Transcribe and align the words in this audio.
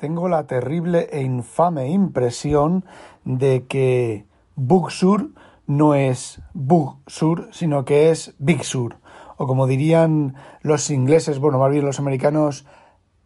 Tengo 0.00 0.28
la 0.28 0.46
terrible 0.46 1.08
e 1.12 1.20
infame 1.20 1.90
impresión 1.90 2.86
de 3.24 3.66
que 3.66 4.26
Bug 4.56 4.90
Sur 4.90 5.30
no 5.66 5.94
es 5.94 6.40
Bug 6.54 6.96
Sur, 7.06 7.50
sino 7.52 7.84
que 7.84 8.10
es 8.10 8.34
Big 8.38 8.64
Sur. 8.64 8.96
O 9.36 9.46
como 9.46 9.66
dirían 9.66 10.34
los 10.62 10.90
ingleses, 10.90 11.38
bueno, 11.38 11.58
más 11.58 11.70
bien 11.70 11.84
los 11.84 11.98
americanos, 11.98 12.66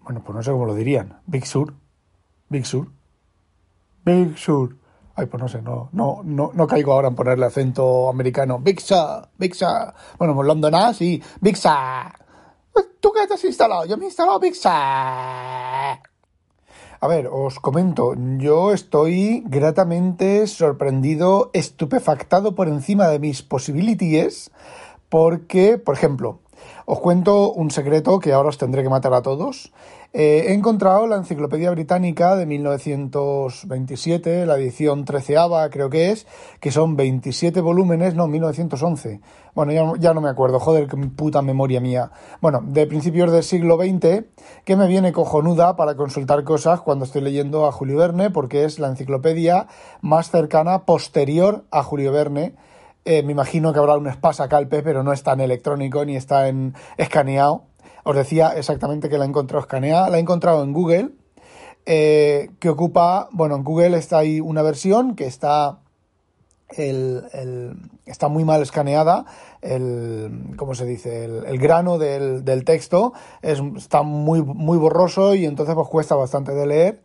bueno, 0.01 0.23
pues 0.25 0.35
no 0.35 0.43
sé 0.43 0.51
cómo 0.51 0.67
lo 0.67 0.75
dirían, 0.75 1.21
Big 1.27 1.47
Sur, 1.47 1.75
Big 2.49 2.67
Sur, 2.67 2.91
Big 4.05 4.37
Sur. 4.37 4.77
Ay, 5.17 5.27
pues 5.27 5.41
no 5.41 5.49
sé, 5.49 5.63
no, 5.63 5.91
no, 5.93 6.23
no, 6.25 6.51
no 6.55 6.67
caigo 6.67 6.93
ahora 6.93 7.07
en 7.07 7.15
ponerle 7.15 7.47
acento 7.47 8.09
americano. 8.09 8.59
Big 8.59 8.81
Sur, 8.81 9.29
Big 9.39 9.55
Sur. 9.55 9.95
Bueno, 10.19 10.35
pues 10.35 10.49
London 10.49 10.93
sí, 10.93 11.23
Big 11.41 11.57
Sur. 11.57 11.71
¿Tú 13.01 13.13
qué 13.13 13.29
te 13.29 13.35
has 13.35 13.45
instalado? 13.45 13.85
Yo 13.87 13.97
me 13.97 14.05
he 14.05 14.09
instalado 14.09 14.41
Big 14.41 14.57
Sur. 14.57 14.73
A 17.05 17.07
ver, 17.07 17.29
os 17.31 17.59
comento, 17.59 18.15
yo 18.39 18.73
estoy 18.73 19.45
gratamente 19.45 20.47
sorprendido, 20.47 21.51
estupefactado 21.53 22.55
por 22.55 22.67
encima 22.67 23.09
de 23.09 23.19
mis 23.19 23.43
posibilidades, 23.43 24.51
porque, 25.11 25.77
por 25.77 25.97
ejemplo, 25.97 26.41
os 26.87 27.01
cuento 27.01 27.53
un 27.53 27.71
secreto 27.71 28.21
que 28.21 28.33
ahora 28.33 28.51
os 28.51 28.59
tendré 28.59 28.83
que 28.83 28.89
matar 28.89 29.15
a 29.15 29.23
todos. 29.23 29.73
Eh, 30.17 30.47
he 30.49 30.55
encontrado 30.55 31.09
la 31.09 31.17
Enciclopedia 31.17 31.73
Británica 31.73 32.37
de 32.37 32.47
1927, 32.47 34.47
la 34.47 34.57
edición 34.57 35.05
treceava 35.05 35.69
creo 35.71 35.91
que 35.91 36.13
es, 36.13 36.29
que 36.61 36.71
son 36.71 36.95
27 36.95 37.61
volúmenes, 37.61 38.15
no, 38.15 38.29
1911. 38.29 39.21
Bueno, 39.57 39.73
ya, 39.73 39.93
ya 39.99 40.15
no 40.15 40.21
me 40.21 40.29
acuerdo, 40.29 40.61
joder, 40.61 40.87
qué 40.87 40.97
puta 40.97 41.43
memoria 41.43 41.81
mía. 41.81 42.13
Bueno, 42.41 42.63
de 42.65 42.87
principios 42.87 43.33
del 43.33 43.43
siglo 43.43 43.77
XX, 43.77 44.23
que 44.65 44.77
me 44.77 44.87
viene 44.87 45.13
cojonuda 45.13 45.75
para 45.75 45.97
consultar 45.97 46.45
cosas 46.45 46.81
cuando 46.81 47.07
estoy 47.07 47.23
leyendo 47.23 47.67
a 47.67 47.73
Julio 47.73 47.99
Verne, 47.99 48.31
porque 48.31 48.65
es 48.65 48.79
la 48.79 48.87
enciclopedia 48.87 49.67
más 50.01 50.31
cercana, 50.31 50.85
posterior 50.85 51.65
a 51.73 51.83
Julio 51.83 52.13
Verne. 52.13 52.55
Eh, 53.05 53.23
me 53.23 53.33
imagino 53.33 53.73
que 53.73 53.79
habrá 53.79 53.97
un 53.97 54.11
Spasa 54.11 54.49
Calpe, 54.49 54.83
pero 54.83 55.03
no 55.03 55.13
está 55.13 55.33
en 55.33 55.41
electrónico 55.41 56.05
ni 56.05 56.17
está 56.17 56.49
en 56.49 56.75
escaneado. 56.97 57.65
Os 58.03 58.17
decía 58.17 58.55
exactamente 58.57 59.09
que 59.09 59.19
la 59.19 59.25
he 59.25 59.29
encontrado 59.29 59.61
escaneada, 59.61 60.09
la 60.09 60.17
he 60.17 60.21
encontrado 60.21 60.63
en 60.63 60.73
Google, 60.73 61.11
eh, 61.87 62.51
que 62.61 62.71
ocupa, 62.71 63.29
bueno, 63.33 63.57
en 63.57 63.65
Google 63.65 63.97
está 63.99 64.19
ahí 64.19 64.41
una 64.41 64.63
versión 64.63 65.17
que 65.17 65.27
está, 65.27 65.81
el, 66.77 67.25
está 68.07 68.29
muy 68.29 68.45
mal 68.45 68.63
escaneada, 68.63 69.27
el, 69.61 70.55
¿cómo 70.57 70.75
se 70.75 70.87
dice? 70.87 71.25
El, 71.25 71.59
grano 71.59 71.99
del, 71.99 72.65
texto 72.65 73.13
es, 73.43 73.61
está 73.77 74.03
muy, 74.03 74.43
muy 74.43 74.79
borroso 74.79 75.35
y 75.35 75.45
entonces 75.45 75.75
pues 75.75 75.89
cuesta 75.89 76.15
bastante 76.15 76.53
de 76.53 76.67
leer. 76.67 77.03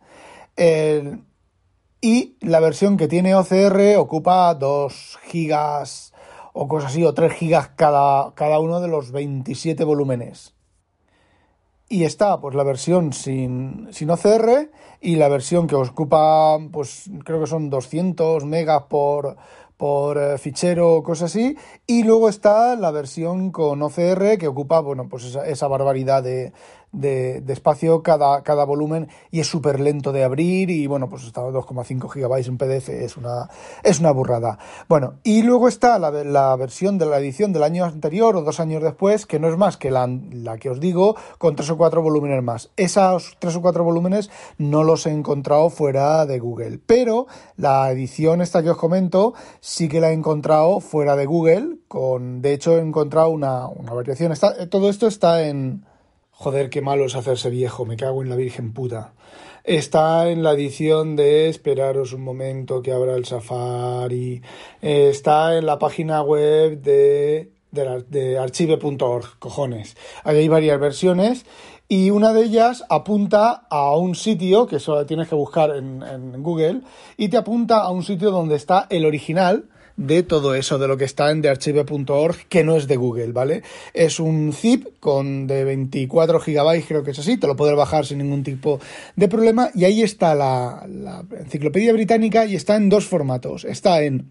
Y 2.00 2.36
la 2.40 2.60
versión 2.60 2.96
que 2.96 3.08
tiene 3.08 3.34
OCR 3.34 3.96
ocupa 3.98 4.54
2 4.54 5.18
gigas 5.24 6.12
o 6.52 6.66
cosas 6.66 6.90
así, 6.92 7.04
o 7.04 7.14
3 7.14 7.32
gigas 7.32 7.70
cada, 7.76 8.34
cada 8.34 8.58
uno 8.58 8.80
de 8.80 8.88
los 8.88 9.12
27 9.12 9.84
volúmenes. 9.84 10.54
Y 11.88 12.04
está 12.04 12.40
pues 12.40 12.54
la 12.54 12.62
versión 12.62 13.12
sin, 13.12 13.88
sin 13.90 14.10
OCR 14.10 14.70
y 15.00 15.16
la 15.16 15.28
versión 15.28 15.66
que 15.66 15.74
ocupa, 15.74 16.58
pues 16.72 17.10
creo 17.24 17.40
que 17.40 17.46
son 17.46 17.68
200 17.68 18.44
megas 18.44 18.84
por, 18.84 19.36
por 19.76 20.16
eh, 20.16 20.38
fichero 20.38 20.94
o 20.94 21.02
cosas 21.02 21.30
así. 21.32 21.56
Y 21.86 22.04
luego 22.04 22.28
está 22.28 22.76
la 22.76 22.92
versión 22.92 23.50
con 23.50 23.82
OCR 23.82 24.38
que 24.38 24.46
ocupa, 24.46 24.80
bueno, 24.80 25.08
pues 25.08 25.24
esa, 25.24 25.46
esa 25.46 25.66
barbaridad 25.66 26.22
de, 26.22 26.52
de, 26.92 27.40
de, 27.40 27.52
espacio 27.52 28.02
cada, 28.02 28.42
cada 28.42 28.64
volumen 28.64 29.08
y 29.30 29.40
es 29.40 29.46
súper 29.46 29.80
lento 29.80 30.12
de 30.12 30.24
abrir 30.24 30.70
y 30.70 30.86
bueno, 30.86 31.08
pues 31.08 31.24
está 31.24 31.42
2,5 31.42 32.10
gigabytes 32.10 32.48
en 32.48 32.58
PDF, 32.58 32.88
es 32.88 33.16
una, 33.16 33.48
es 33.82 34.00
una 34.00 34.10
burrada. 34.10 34.58
Bueno, 34.88 35.14
y 35.22 35.42
luego 35.42 35.68
está 35.68 35.98
la, 35.98 36.10
la, 36.10 36.56
versión 36.56 36.98
de 36.98 37.06
la 37.06 37.18
edición 37.18 37.52
del 37.52 37.62
año 37.62 37.84
anterior 37.84 38.36
o 38.36 38.42
dos 38.42 38.60
años 38.60 38.82
después, 38.82 39.26
que 39.26 39.38
no 39.38 39.48
es 39.48 39.56
más 39.56 39.76
que 39.76 39.90
la, 39.90 40.08
la 40.32 40.58
que 40.58 40.70
os 40.70 40.80
digo, 40.80 41.16
con 41.38 41.56
tres 41.56 41.70
o 41.70 41.76
cuatro 41.76 42.02
volúmenes 42.02 42.42
más. 42.42 42.70
Esos 42.76 43.36
tres 43.38 43.56
o 43.56 43.62
cuatro 43.62 43.84
volúmenes 43.84 44.30
no 44.58 44.82
los 44.82 45.06
he 45.06 45.10
encontrado 45.10 45.70
fuera 45.70 46.26
de 46.26 46.38
Google, 46.38 46.78
pero 46.84 47.26
la 47.56 47.90
edición 47.90 48.40
esta 48.40 48.62
que 48.62 48.70
os 48.70 48.76
comento 48.76 49.34
sí 49.60 49.88
que 49.88 50.00
la 50.00 50.10
he 50.10 50.14
encontrado 50.14 50.80
fuera 50.80 51.16
de 51.16 51.26
Google, 51.26 51.78
con, 51.88 52.42
de 52.42 52.52
hecho 52.52 52.76
he 52.76 52.80
encontrado 52.80 53.30
una, 53.30 53.68
una 53.68 53.92
variación. 53.92 54.32
Está, 54.32 54.68
todo 54.68 54.90
esto 54.90 55.06
está 55.06 55.46
en, 55.46 55.84
Joder, 56.42 56.70
qué 56.70 56.80
malo 56.80 57.04
es 57.04 57.16
hacerse 57.16 57.50
viejo, 57.50 57.84
me 57.84 57.98
cago 57.98 58.22
en 58.22 58.30
la 58.30 58.34
Virgen 58.34 58.72
puta. 58.72 59.12
Está 59.62 60.30
en 60.30 60.42
la 60.42 60.52
edición 60.52 61.14
de 61.14 61.50
Esperaros 61.50 62.14
un 62.14 62.22
momento 62.22 62.80
que 62.80 62.92
abra 62.92 63.14
el 63.14 63.26
Safari. 63.26 64.40
Está 64.80 65.58
en 65.58 65.66
la 65.66 65.78
página 65.78 66.22
web 66.22 66.80
de, 66.80 67.52
de, 67.72 68.04
de 68.08 68.38
archive.org, 68.38 69.38
cojones. 69.38 69.98
Ahí 70.24 70.38
hay 70.38 70.48
varias 70.48 70.80
versiones 70.80 71.44
y 71.88 72.08
una 72.08 72.32
de 72.32 72.44
ellas 72.44 72.86
apunta 72.88 73.66
a 73.68 73.94
un 73.98 74.14
sitio 74.14 74.66
que 74.66 74.78
solo 74.78 75.04
tienes 75.04 75.28
que 75.28 75.34
buscar 75.34 75.76
en, 75.76 76.02
en 76.02 76.42
Google 76.42 76.80
y 77.18 77.28
te 77.28 77.36
apunta 77.36 77.82
a 77.82 77.90
un 77.90 78.02
sitio 78.02 78.30
donde 78.30 78.56
está 78.56 78.86
el 78.88 79.04
original 79.04 79.68
de 80.00 80.22
todo 80.22 80.54
eso, 80.54 80.78
de 80.78 80.88
lo 80.88 80.96
que 80.96 81.04
está 81.04 81.30
en 81.30 81.42
thearchive.org, 81.42 82.48
que 82.48 82.64
no 82.64 82.76
es 82.76 82.88
de 82.88 82.96
Google, 82.96 83.32
¿vale? 83.32 83.62
Es 83.92 84.18
un 84.18 84.52
zip 84.54 84.86
con 84.98 85.46
de 85.46 85.64
24 85.64 86.40
gigabytes, 86.40 86.86
creo 86.86 87.04
que 87.04 87.10
es 87.10 87.18
así, 87.18 87.36
te 87.36 87.46
lo 87.46 87.54
puedes 87.54 87.76
bajar 87.76 88.06
sin 88.06 88.18
ningún 88.18 88.42
tipo 88.42 88.80
de 89.14 89.28
problema, 89.28 89.70
y 89.74 89.84
ahí 89.84 90.02
está 90.02 90.34
la 90.34 90.86
enciclopedia 91.38 91.92
británica 91.92 92.46
y 92.46 92.56
está 92.56 92.76
en 92.76 92.88
dos 92.88 93.06
formatos. 93.06 93.64
Está 93.64 94.02
en 94.02 94.30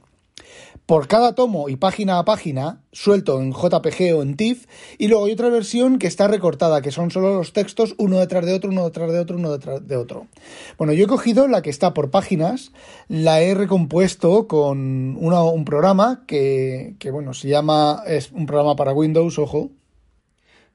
por 0.89 1.07
cada 1.07 1.35
tomo 1.35 1.69
y 1.69 1.75
página 1.75 2.17
a 2.17 2.25
página, 2.25 2.81
suelto 2.91 3.39
en 3.39 3.51
JPG 3.51 4.16
o 4.16 4.23
en 4.23 4.35
TIFF, 4.35 4.66
y 4.97 5.07
luego 5.07 5.25
hay 5.25 5.33
otra 5.33 5.50
versión 5.50 6.00
que 6.00 6.07
está 6.07 6.27
recortada, 6.27 6.81
que 6.81 6.89
son 6.89 7.11
solo 7.11 7.35
los 7.35 7.53
textos 7.53 7.94
uno 8.00 8.17
detrás 8.17 8.44
de 8.44 8.55
otro, 8.55 8.72
uno 8.72 8.85
detrás 8.85 9.11
de 9.11 9.19
otro, 9.19 9.38
uno 9.38 9.51
detrás 9.51 9.88
de 9.88 9.95
otro. 9.95 10.25
Bueno, 10.79 10.94
yo 10.94 11.05
he 11.05 11.07
cogido 11.07 11.47
la 11.47 11.61
que 11.61 11.69
está 11.69 11.94
por 11.94 12.09
páginas, 12.09 12.72
la 13.07 13.39
he 13.39 13.53
recompuesto 13.53 14.47
con 14.47 15.16
un 15.16 15.63
programa 15.63 16.23
que, 16.25 16.95
que, 16.97 17.11
bueno, 17.11 17.35
se 17.35 17.49
llama, 17.49 18.01
es 18.07 18.31
un 18.31 18.47
programa 18.47 18.75
para 18.75 18.91
Windows, 18.91 19.38
ojo, 19.38 19.69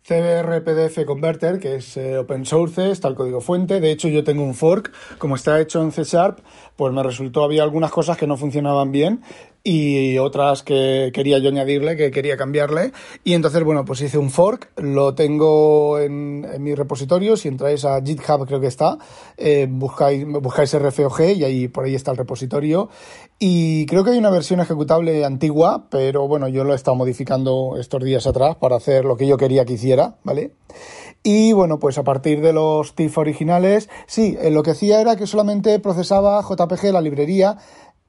CBR 0.06 0.62
PDF 0.62 1.06
Converter, 1.06 1.58
que 1.58 1.76
es 1.76 1.96
eh, 1.96 2.18
open 2.18 2.44
source, 2.44 2.90
está 2.90 3.08
el 3.08 3.14
código 3.14 3.40
fuente. 3.40 3.80
De 3.80 3.90
hecho, 3.90 4.08
yo 4.08 4.22
tengo 4.22 4.44
un 4.44 4.54
fork, 4.54 4.92
como 5.16 5.34
está 5.34 5.58
hecho 5.60 5.82
en 5.82 5.92
C 5.92 6.04
Sharp, 6.04 6.40
pues 6.76 6.92
me 6.92 7.02
resultó, 7.02 7.42
había 7.42 7.62
algunas 7.62 7.90
cosas 7.90 8.18
que 8.18 8.26
no 8.26 8.36
funcionaban 8.36 8.92
bien 8.92 9.22
y 9.66 10.18
otras 10.18 10.62
que 10.62 11.10
quería 11.14 11.38
yo 11.38 11.48
añadirle, 11.48 11.96
que 11.96 12.10
quería 12.10 12.36
cambiarle. 12.36 12.92
Y 13.24 13.32
entonces, 13.32 13.64
bueno, 13.64 13.86
pues 13.86 14.02
hice 14.02 14.18
un 14.18 14.30
fork, 14.30 14.70
lo 14.76 15.14
tengo 15.14 15.98
en, 15.98 16.46
en 16.52 16.62
mi 16.62 16.74
repositorio. 16.74 17.34
Si 17.38 17.48
entráis 17.48 17.86
a 17.86 18.02
GitHub, 18.02 18.46
creo 18.46 18.60
que 18.60 18.66
está, 18.66 18.98
eh, 19.38 19.66
buscáis, 19.68 20.26
buscáis 20.26 20.78
RFOG 20.78 21.20
y 21.36 21.44
ahí 21.44 21.68
por 21.68 21.86
ahí 21.86 21.94
está 21.94 22.10
el 22.10 22.18
repositorio. 22.18 22.90
Y 23.38 23.86
creo 23.86 24.04
que 24.04 24.10
hay 24.10 24.18
una 24.18 24.28
versión 24.28 24.60
ejecutable 24.60 25.24
antigua, 25.24 25.86
pero 25.90 26.28
bueno, 26.28 26.46
yo 26.48 26.62
lo 26.64 26.74
he 26.74 26.76
estado 26.76 26.96
modificando 26.96 27.76
estos 27.80 28.04
días 28.04 28.26
atrás 28.26 28.56
para 28.56 28.76
hacer 28.76 29.06
lo 29.06 29.16
que 29.16 29.26
yo 29.26 29.38
quería 29.38 29.64
que 29.64 29.72
hiciera, 29.72 30.16
¿vale? 30.24 30.52
Y 31.22 31.54
bueno, 31.54 31.78
pues 31.78 31.96
a 31.96 32.04
partir 32.04 32.42
de 32.42 32.52
los 32.52 32.94
TIFF 32.94 33.16
originales, 33.16 33.88
sí, 34.06 34.36
eh, 34.38 34.50
lo 34.50 34.62
que 34.62 34.72
hacía 34.72 35.00
era 35.00 35.16
que 35.16 35.26
solamente 35.26 35.78
procesaba 35.78 36.42
JPG, 36.42 36.92
la 36.92 37.00
librería, 37.00 37.56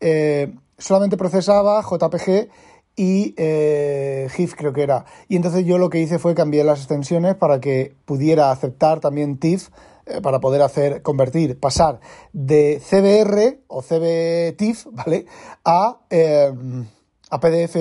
eh, 0.01 0.53
solamente 0.77 1.17
procesaba 1.17 1.81
JPG 1.81 2.49
y 2.95 3.33
eh, 3.37 4.27
GIF 4.35 4.55
creo 4.55 4.73
que 4.73 4.83
era. 4.83 5.05
Y 5.27 5.35
entonces 5.35 5.65
yo 5.65 5.77
lo 5.77 5.89
que 5.89 5.99
hice 5.99 6.19
fue 6.19 6.33
cambiar 6.33 6.65
las 6.65 6.79
extensiones 6.79 7.35
para 7.35 7.59
que 7.59 7.95
pudiera 8.05 8.51
aceptar 8.51 8.99
también 8.99 9.37
TIFF 9.37 9.69
eh, 10.05 10.21
para 10.21 10.39
poder 10.39 10.61
hacer, 10.61 11.01
convertir, 11.01 11.59
pasar 11.59 11.99
de 12.31 12.81
CBR 12.81 13.63
o 13.67 13.81
CBTIF, 13.81 14.87
¿vale? 14.91 15.25
A, 15.63 15.99
eh, 16.09 16.53
a 17.29 17.39
PDF. 17.39 17.75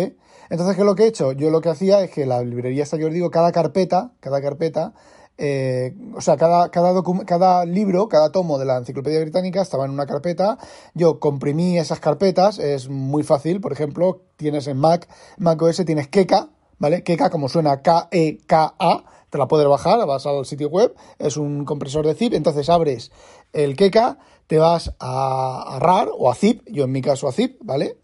Entonces, 0.51 0.75
¿qué 0.77 0.83
es 0.83 0.87
lo 0.87 0.95
que 0.95 1.05
he 1.05 1.07
hecho? 1.07 1.33
Yo 1.33 1.51
lo 1.51 1.61
que 1.61 1.71
hacía 1.71 2.03
es 2.03 2.11
que 2.11 2.27
la 2.27 2.43
librería 2.43 2.83
esta 2.83 2.99
que 2.99 3.05
os 3.05 3.13
digo, 3.13 3.31
cada 3.31 3.53
carpeta, 3.53 4.13
cada 4.21 4.43
carpeta, 4.43 4.95
eh, 5.37 5.95
o 6.15 6.21
sea, 6.21 6.37
cada, 6.37 6.71
cada, 6.71 7.03
cada 7.27 7.65
libro, 7.65 8.09
cada 8.09 8.31
tomo 8.31 8.59
de 8.59 8.65
la 8.65 8.77
enciclopedia 8.77 9.21
británica 9.21 9.63
estaba 9.63 9.85
en 9.85 9.91
una 9.91 10.07
carpeta. 10.07 10.59
Yo 10.95 11.19
comprimí 11.19 11.79
esas 11.79 12.01
carpetas, 12.01 12.59
es 12.59 12.89
muy 12.89 13.23
fácil. 13.23 13.61
Por 13.61 13.73
ejemplo, 13.73 14.23
tienes 14.37 14.67
en 14.69 14.79
Mac, 14.79 15.09
Mac 15.39 15.61
OS, 15.61 15.85
tienes 15.85 16.09
Keka, 16.09 16.51
¿vale? 16.79 17.03
Keka, 17.03 17.31
como 17.31 17.49
suena 17.49 17.83
K-E-K-A, 17.83 19.05
te 19.31 19.39
la 19.39 19.49
puedes 19.49 19.67
bajar, 19.67 20.07
vas 20.07 20.27
al 20.27 20.47
sitio 20.47 20.69
web, 20.69 20.95
es 21.19 21.37
un 21.37 21.65
compresor 21.65 22.07
de 22.07 22.15
zip, 22.15 22.35
entonces 22.35 22.69
abres 22.71 23.11
el 23.53 23.75
Keka, 23.77 24.19
te 24.47 24.59
vas 24.59 24.95
a, 25.01 25.77
a 25.77 25.79
RAR 25.81 26.09
o 26.17 26.31
a 26.31 26.35
zip, 26.35 26.63
yo 26.67 26.85
en 26.85 26.93
mi 26.93 27.03
caso 27.03 27.27
a 27.27 27.33
zip, 27.33 27.59
¿vale? 27.65 27.97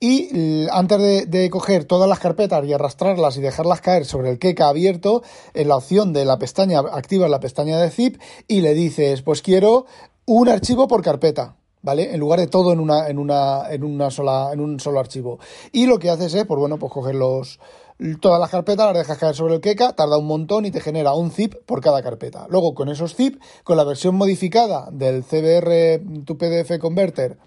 Y 0.00 0.66
antes 0.70 1.28
de, 1.28 1.50
coger 1.50 1.84
todas 1.84 2.08
las 2.08 2.20
carpetas 2.20 2.64
y 2.64 2.72
arrastrarlas 2.72 3.36
y 3.36 3.40
dejarlas 3.40 3.80
caer 3.80 4.04
sobre 4.04 4.30
el 4.30 4.38
Keka 4.38 4.68
abierto, 4.68 5.22
en 5.54 5.68
la 5.68 5.76
opción 5.76 6.12
de 6.12 6.24
la 6.24 6.38
pestaña, 6.38 6.80
activas 6.80 7.30
la 7.30 7.40
pestaña 7.40 7.78
de 7.78 7.90
zip 7.90 8.20
y 8.46 8.60
le 8.60 8.74
dices, 8.74 9.22
pues 9.22 9.42
quiero 9.42 9.86
un 10.24 10.48
archivo 10.48 10.86
por 10.88 11.02
carpeta. 11.02 11.56
¿Vale? 11.80 12.12
En 12.12 12.18
lugar 12.18 12.40
de 12.40 12.48
todo 12.48 12.72
en 12.72 12.80
una, 12.80 13.08
en 13.08 13.20
una, 13.20 13.70
en 13.70 13.84
una 13.84 14.10
sola, 14.10 14.50
en 14.52 14.58
un 14.58 14.80
solo 14.80 14.98
archivo. 14.98 15.38
Y 15.70 15.86
lo 15.86 16.00
que 16.00 16.10
haces 16.10 16.34
es, 16.34 16.44
pues 16.44 16.58
bueno, 16.58 16.76
pues 16.76 16.92
coger 16.92 17.14
los, 17.14 17.60
todas 18.20 18.40
las 18.40 18.50
carpetas, 18.50 18.86
las 18.86 18.96
dejas 18.96 19.16
caer 19.16 19.36
sobre 19.36 19.54
el 19.54 19.60
Keka, 19.60 19.94
tarda 19.94 20.18
un 20.18 20.26
montón 20.26 20.66
y 20.66 20.72
te 20.72 20.80
genera 20.80 21.14
un 21.14 21.30
zip 21.30 21.54
por 21.66 21.80
cada 21.80 22.02
carpeta. 22.02 22.46
Luego, 22.50 22.74
con 22.74 22.88
esos 22.88 23.14
zip, 23.14 23.40
con 23.62 23.76
la 23.76 23.84
versión 23.84 24.16
modificada 24.16 24.88
del 24.90 25.22
CBR, 25.22 26.24
tu 26.24 26.36
PDF 26.36 26.78
Converter, 26.80 27.38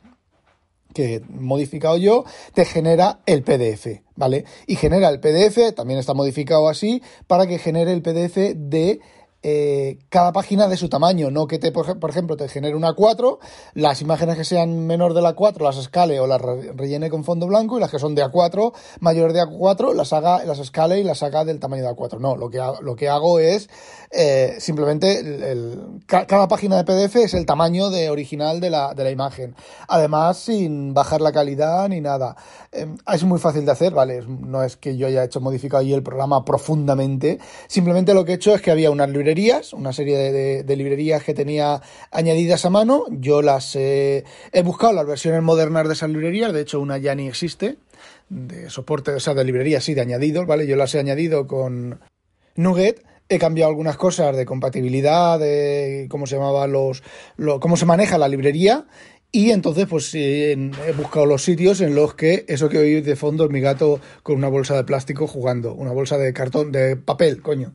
que 0.94 1.16
he 1.16 1.20
modificado 1.30 1.98
yo, 1.98 2.26
te 2.54 2.66
genera 2.66 3.20
el 3.26 3.44
PDF, 3.44 4.02
¿vale? 4.16 4.46
Y 4.68 4.76
genera 4.76 5.10
el 5.10 5.20
PDF, 5.20 5.74
también 5.76 6.00
está 6.00 6.14
modificado 6.14 6.70
así, 6.70 7.02
para 7.28 7.48
que 7.48 7.60
genere 7.60 7.94
el 7.94 8.02
PDF 8.02 8.56
de 8.56 9.00
eh, 9.44 9.98
cada 10.10 10.32
página 10.32 10.68
de 10.68 10.78
su 10.78 10.88
tamaño, 10.88 11.32
no 11.32 11.48
que 11.48 11.58
te, 11.58 11.72
por, 11.72 12.10
ejemplo, 12.10 12.38
te 12.38 12.48
genere 12.48 12.76
una 12.76 12.94
4, 12.94 13.40
las 13.74 14.02
imágenes 14.02 14.38
que 14.38 14.44
sean 14.44 14.86
menor 14.86 15.14
de 15.14 15.22
la 15.22 15.34
4 15.34 15.66
las 15.66 15.78
escale 15.78 16.20
o 16.20 16.28
las 16.28 16.42
rellene 16.42 17.10
con 17.10 17.24
fondo 17.24 17.48
blanco 17.48 17.78
y 17.78 17.82
las 17.82 17.90
que 17.90 18.00
son 18.00 18.14
de 18.14 18.24
A4, 18.24 18.74
mayor 19.00 19.34
de 19.34 19.42
A4, 19.42 19.94
las 19.94 20.14
haga, 20.14 20.46
las 20.46 20.60
escale 20.60 21.00
y 21.00 21.04
las 21.04 21.24
haga 21.24 21.44
del 21.44 21.60
tamaño 21.60 21.84
de 21.84 21.90
A4. 21.90 22.20
No, 22.20 22.36
lo 22.36 22.50
que, 22.50 22.62
lo 22.82 22.96
que 22.96 23.10
hago 23.10 23.40
es 23.40 23.70
eh, 24.12 24.56
simplemente 24.60 25.20
el, 25.20 26.02
cada 26.06 26.48
página 26.48 26.78
de 26.78 26.84
PDF 26.84 27.16
es 27.16 27.34
el 27.34 27.46
tamaño 27.46 27.90
de 27.90 28.10
original 28.10 28.60
de 28.60 28.70
la, 28.70 28.94
de 28.94 29.04
la 29.04 29.12
imagen. 29.12 29.56
Además, 29.88 30.38
sin 30.38 30.94
bajar 30.94 31.22
la 31.22 31.32
calidad 31.32 31.88
ni 31.90 32.02
nada. 32.02 32.36
Em, 32.72 32.98
es 33.12 33.24
muy 33.24 33.40
fácil 33.40 33.66
de 33.66 33.72
hacer, 33.72 33.94
¿vale? 33.94 34.22
No 34.28 34.64
es 34.64 34.78
que 34.78 34.98
yo 34.98 35.08
haya 35.08 35.24
hecho 35.24 35.42
modificado 35.42 35.82
ahí 35.82 35.94
el 35.94 36.04
programa 36.04 36.46
profundamente. 36.46 37.40
Simplemente 37.68 38.14
lo 38.14 38.26
que 38.26 38.34
he 38.34 38.36
hecho 38.36 38.54
es 38.54 38.62
que 38.62 38.72
había 38.72 38.92
unas 38.92 39.10
librerías 39.32 39.72
una 39.72 39.94
serie 39.94 40.18
de, 40.64 40.76
librerías 40.76 41.24
que 41.24 41.34
tenía 41.34 41.82
añadidas 42.12 42.66
a 42.66 42.70
mano. 42.70 43.06
Yo 43.12 43.42
las 43.42 43.76
he 43.76 44.26
buscado 44.64 44.94
las 44.94 45.08
versiones 45.08 45.42
modernas 45.42 45.88
de 45.88 45.94
esas 45.94 46.10
librerías, 46.10 46.52
de 46.52 46.62
hecho 46.62 46.82
una 46.82 46.98
ya 46.98 47.16
ni 47.16 47.28
existe, 47.28 47.78
de 48.30 48.70
soporte, 48.70 49.12
o 49.12 49.20
sea, 49.20 49.34
de 49.34 49.46
librerías, 49.46 49.84
sí, 49.86 49.94
de 49.94 50.02
añadidos, 50.02 50.46
¿vale? 50.46 50.68
Yo 50.68 50.76
las 50.76 50.94
he 50.96 51.00
añadido 51.00 51.48
con 51.48 52.02
Nugget 52.56 53.06
he 53.30 53.40
cambiado 53.40 53.70
algunas 53.70 53.96
cosas 53.96 54.36
de 54.36 54.46
compatibilidad, 54.46 55.40
de 55.40 56.08
cómo 56.10 56.28
se 56.28 56.36
llamaba 56.36 56.68
los, 56.68 57.02
cómo 57.62 57.78
se 57.78 57.86
maneja 57.86 58.18
la 58.18 58.28
librería 58.28 58.88
y 59.32 59.52
entonces 59.52 59.88
pues 59.88 60.14
he 60.14 60.70
buscado 60.98 61.26
los 61.26 61.42
sitios 61.42 61.80
en 61.80 61.96
los 61.96 62.14
que 62.14 62.44
eso 62.50 62.68
que 62.68 62.80
oís 62.80 63.06
de 63.06 63.16
fondo 63.16 63.46
es 63.46 63.50
mi 63.50 63.62
gato 63.62 64.02
con 64.24 64.36
una 64.36 64.50
bolsa 64.50 64.76
de 64.76 64.84
plástico 64.84 65.28
jugando, 65.28 65.74
una 65.74 65.94
bolsa 65.94 66.18
de 66.18 66.34
cartón, 66.34 66.74
de 66.74 66.98
papel, 66.98 67.42
coño. 67.42 67.74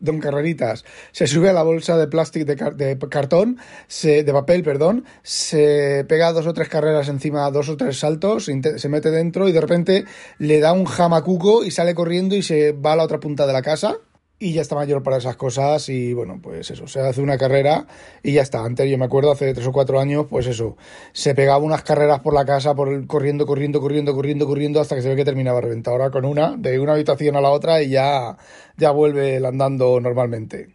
Don 0.00 0.20
Carreritas. 0.20 0.84
Se 1.12 1.26
sube 1.26 1.50
a 1.50 1.52
la 1.52 1.62
bolsa 1.62 1.96
de 1.96 2.06
plástico 2.06 2.44
de, 2.44 2.98
cartón, 3.10 3.58
se, 3.86 4.22
de 4.22 4.32
papel, 4.32 4.62
perdón, 4.62 5.04
se 5.22 6.04
pega 6.08 6.32
dos 6.32 6.46
o 6.46 6.54
tres 6.54 6.68
carreras 6.68 7.08
encima, 7.08 7.50
dos 7.50 7.68
o 7.68 7.76
tres 7.76 7.98
saltos, 7.98 8.44
se 8.44 8.88
mete 8.88 9.10
dentro 9.10 9.48
y 9.48 9.52
de 9.52 9.60
repente 9.60 10.04
le 10.38 10.60
da 10.60 10.72
un 10.72 10.84
jamacuco 10.84 11.64
y 11.64 11.70
sale 11.70 11.94
corriendo 11.94 12.36
y 12.36 12.42
se 12.42 12.72
va 12.72 12.92
a 12.92 12.96
la 12.96 13.04
otra 13.04 13.20
punta 13.20 13.46
de 13.46 13.52
la 13.52 13.62
casa 13.62 13.98
y 14.40 14.52
ya 14.52 14.62
está 14.62 14.76
mayor 14.76 15.02
para 15.02 15.16
esas 15.16 15.36
cosas 15.36 15.88
y 15.88 16.12
bueno, 16.12 16.38
pues 16.40 16.70
eso, 16.70 16.86
se 16.86 17.00
hace 17.00 17.20
una 17.20 17.36
carrera 17.36 17.86
y 18.22 18.32
ya 18.32 18.42
está. 18.42 18.64
Antes 18.64 18.88
yo 18.88 18.96
me 18.96 19.04
acuerdo 19.04 19.32
hace 19.32 19.52
tres 19.52 19.66
o 19.66 19.72
cuatro 19.72 19.98
años, 19.98 20.26
pues 20.30 20.46
eso, 20.46 20.76
se 21.12 21.34
pegaba 21.34 21.58
unas 21.58 21.82
carreras 21.82 22.20
por 22.20 22.34
la 22.34 22.44
casa, 22.44 22.74
por 22.74 22.88
el, 22.88 23.06
corriendo, 23.06 23.46
corriendo, 23.46 23.80
corriendo, 23.80 24.14
corriendo, 24.14 24.46
corriendo 24.46 24.80
hasta 24.80 24.94
que 24.94 25.02
se 25.02 25.08
ve 25.08 25.16
que 25.16 25.24
terminaba 25.24 25.60
reventado. 25.60 25.96
Ahora 25.96 26.10
con 26.10 26.24
una, 26.24 26.56
de 26.56 26.78
una 26.78 26.92
habitación 26.92 27.36
a 27.36 27.40
la 27.40 27.50
otra 27.50 27.82
y 27.82 27.90
ya, 27.90 28.36
ya 28.76 28.90
vuelve 28.92 29.44
andando 29.44 30.00
normalmente. 30.00 30.68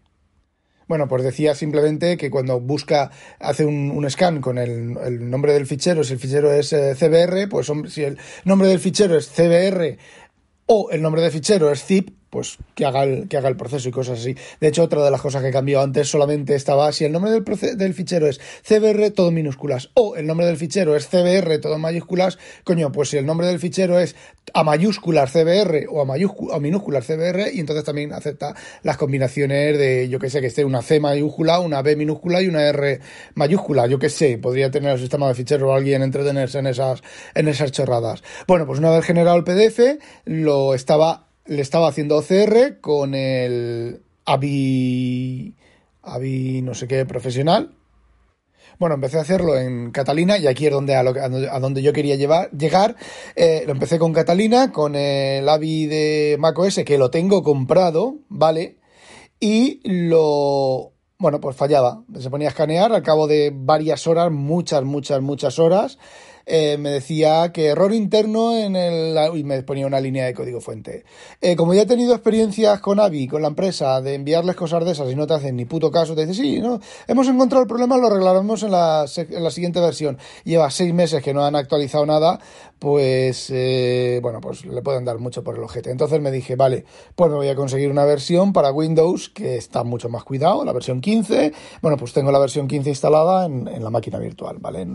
Bueno, 0.85 1.07
pues 1.07 1.23
decía 1.23 1.55
simplemente 1.55 2.17
que 2.17 2.29
cuando 2.29 2.59
busca, 2.59 3.09
hace 3.39 3.65
un, 3.65 4.05
scan 4.09 4.41
con 4.41 4.57
el, 4.57 4.97
el, 4.97 5.29
nombre 5.29 5.53
del 5.53 5.65
fichero, 5.65 6.03
si 6.03 6.13
el 6.13 6.19
fichero 6.19 6.51
es 6.51 6.73
eh, 6.73 6.93
CBR, 6.99 7.47
pues 7.49 7.71
si 7.87 8.03
el 8.03 8.17
nombre 8.43 8.67
del 8.67 8.79
fichero 8.79 9.17
es 9.17 9.29
CBR 9.29 9.97
o 10.65 10.89
el 10.91 11.01
nombre 11.01 11.21
del 11.21 11.31
fichero 11.31 11.71
es 11.71 11.83
zip, 11.83 12.09
pues 12.33 12.57
que 12.73 12.83
haga, 12.83 13.03
el, 13.03 13.27
que 13.27 13.37
haga 13.37 13.47
el 13.47 13.55
proceso 13.55 13.87
y 13.87 13.91
cosas 13.91 14.19
así. 14.19 14.35
De 14.59 14.67
hecho, 14.67 14.81
otra 14.81 15.05
de 15.05 15.11
las 15.11 15.21
cosas 15.21 15.43
que 15.43 15.51
cambió 15.51 15.81
antes 15.81 16.09
solamente 16.09 16.55
estaba, 16.55 16.91
si 16.91 17.05
el 17.05 17.11
nombre 17.11 17.29
del, 17.29 17.43
del 17.77 17.93
fichero 17.93 18.25
es 18.27 18.41
CBR 18.67 19.11
todo 19.11 19.29
minúsculas 19.29 19.91
o 19.93 20.15
el 20.15 20.25
nombre 20.25 20.47
del 20.47 20.57
fichero 20.57 20.95
es 20.95 21.07
CBR 21.07 21.59
todo 21.59 21.77
mayúsculas, 21.77 22.39
coño, 22.63 22.91
pues 22.91 23.09
si 23.09 23.17
el 23.17 23.27
nombre 23.27 23.45
del 23.45 23.59
fichero 23.59 23.99
es 23.99 24.15
a 24.51 24.63
mayúsculas 24.63 25.31
CBR 25.31 25.85
o 25.91 26.01
a, 26.01 26.05
mayúsculas, 26.05 26.59
minúsculas 26.59 27.05
CBR 27.05 27.51
y 27.53 27.59
entonces 27.59 27.85
también 27.85 28.11
acepta 28.13 28.55
las 28.81 28.97
combinaciones 28.97 29.77
de, 29.77 30.09
yo 30.09 30.17
que 30.17 30.31
sé, 30.31 30.41
que 30.41 30.47
esté 30.47 30.65
una 30.65 30.81
C 30.81 30.99
mayúscula, 30.99 31.59
una 31.59 31.83
B 31.83 31.95
minúscula 31.95 32.41
y 32.41 32.47
una 32.47 32.63
R 32.63 32.99
mayúscula, 33.35 33.85
yo 33.85 33.99
que 33.99 34.09
sé, 34.09 34.39
podría 34.39 34.71
tener 34.71 34.93
el 34.93 34.99
sistema 34.99 35.27
de 35.27 35.35
ficheros 35.35 35.69
o 35.69 35.73
alguien 35.75 36.01
entretenerse 36.01 36.57
en 36.57 36.65
esas, 36.65 37.03
en 37.35 37.47
esas 37.47 37.71
chorradas. 37.71 38.23
Bueno, 38.47 38.65
pues 38.65 38.79
una 38.79 38.89
vez 38.89 39.05
generado 39.05 39.37
el 39.37 39.43
PDF, 39.43 39.99
lo 40.25 40.73
estaba 40.73 41.22
le 41.45 41.61
estaba 41.61 41.87
haciendo 41.87 42.17
OCR 42.17 42.79
con 42.81 43.15
el 43.15 44.01
AVI, 44.25 45.55
AVI 46.01 46.61
no 46.61 46.73
sé 46.73 46.87
qué 46.87 47.05
profesional. 47.05 47.75
Bueno, 48.79 48.95
empecé 48.95 49.17
a 49.17 49.21
hacerlo 49.21 49.57
en 49.57 49.91
Catalina 49.91 50.37
y 50.37 50.47
aquí 50.47 50.65
es 50.65 50.71
donde 50.71 50.95
a, 50.95 51.03
donde 51.59 51.81
yo 51.81 51.93
quería 51.93 52.15
llevar, 52.15 52.49
llegar. 52.51 52.95
Eh, 53.35 53.63
lo 53.65 53.73
empecé 53.73 53.99
con 53.99 54.13
Catalina, 54.13 54.71
con 54.71 54.95
el 54.95 55.47
AVI 55.47 55.85
de 55.87 56.37
macOS 56.39 56.81
que 56.85 56.97
lo 56.97 57.11
tengo 57.11 57.43
comprado, 57.43 58.17
¿vale? 58.29 58.77
Y 59.39 59.79
lo... 59.83 60.91
Bueno, 61.19 61.39
pues 61.39 61.55
fallaba. 61.55 62.03
Se 62.19 62.29
ponía 62.29 62.47
a 62.47 62.51
escanear 62.51 62.91
al 62.91 63.03
cabo 63.03 63.27
de 63.27 63.51
varias 63.53 64.07
horas, 64.07 64.31
muchas, 64.31 64.83
muchas, 64.83 65.21
muchas 65.21 65.59
horas. 65.59 65.97
Eh, 66.45 66.77
me 66.77 66.89
decía 66.89 67.51
que 67.53 67.67
error 67.67 67.93
interno 67.93 68.55
en 68.55 68.75
el... 68.75 69.17
y 69.35 69.43
me 69.43 69.63
ponía 69.63 69.87
una 69.87 69.99
línea 69.99 70.25
de 70.25 70.33
código 70.33 70.59
fuente. 70.59 71.05
Eh, 71.39 71.55
como 71.55 71.73
ya 71.73 71.83
he 71.83 71.85
tenido 71.85 72.13
experiencias 72.13 72.81
con 72.81 72.99
Avi, 72.99 73.27
con 73.27 73.41
la 73.41 73.47
empresa, 73.47 74.01
de 74.01 74.15
enviarles 74.15 74.55
cosas 74.55 74.83
de 74.83 74.91
esas 74.91 75.09
y 75.11 75.15
no 75.15 75.25
te 75.25 75.35
hacen 75.35 75.55
ni 75.55 75.65
puto 75.65 75.89
caso, 75.89 76.15
te 76.15 76.25
dice, 76.25 76.41
sí, 76.41 76.59
no, 76.59 76.79
hemos 77.07 77.27
encontrado 77.27 77.63
el 77.63 77.67
problema, 77.67 77.97
lo 77.97 78.07
arreglaremos 78.07 78.63
en 78.63 78.71
la, 78.71 79.05
en 79.15 79.43
la 79.43 79.51
siguiente 79.51 79.79
versión. 79.79 80.17
Lleva 80.43 80.69
seis 80.69 80.93
meses 80.93 81.23
que 81.23 81.33
no 81.33 81.45
han 81.45 81.55
actualizado 81.55 82.05
nada, 82.05 82.39
pues, 82.83 83.49
eh, 83.49 84.19
bueno, 84.21 84.41
pues 84.41 84.65
le 84.65 84.81
pueden 84.81 85.05
dar 85.05 85.17
mucho 85.17 85.41
por 85.41 85.55
el 85.55 85.63
ojete. 85.63 85.89
Entonces 85.89 86.19
me 86.19 86.31
dije, 86.31 86.57
vale, 86.57 86.83
pues 87.15 87.31
me 87.31 87.37
voy 87.37 87.47
a 87.47 87.55
conseguir 87.55 87.89
una 87.89 88.03
versión 88.03 88.51
para 88.51 88.73
Windows 88.73 89.29
que 89.29 89.55
está 89.55 89.85
mucho 89.85 90.09
más 90.09 90.25
cuidado, 90.25 90.65
la 90.65 90.73
versión 90.73 90.99
15. 90.99 91.53
Bueno, 91.81 91.95
pues 91.95 92.11
tengo 92.11 92.29
la 92.29 92.39
versión 92.39 92.67
15 92.67 92.89
instalada 92.89 93.45
en, 93.45 93.69
en 93.69 93.85
la 93.85 93.89
máquina 93.89 94.19
virtual, 94.19 94.57
¿vale? 94.59 94.85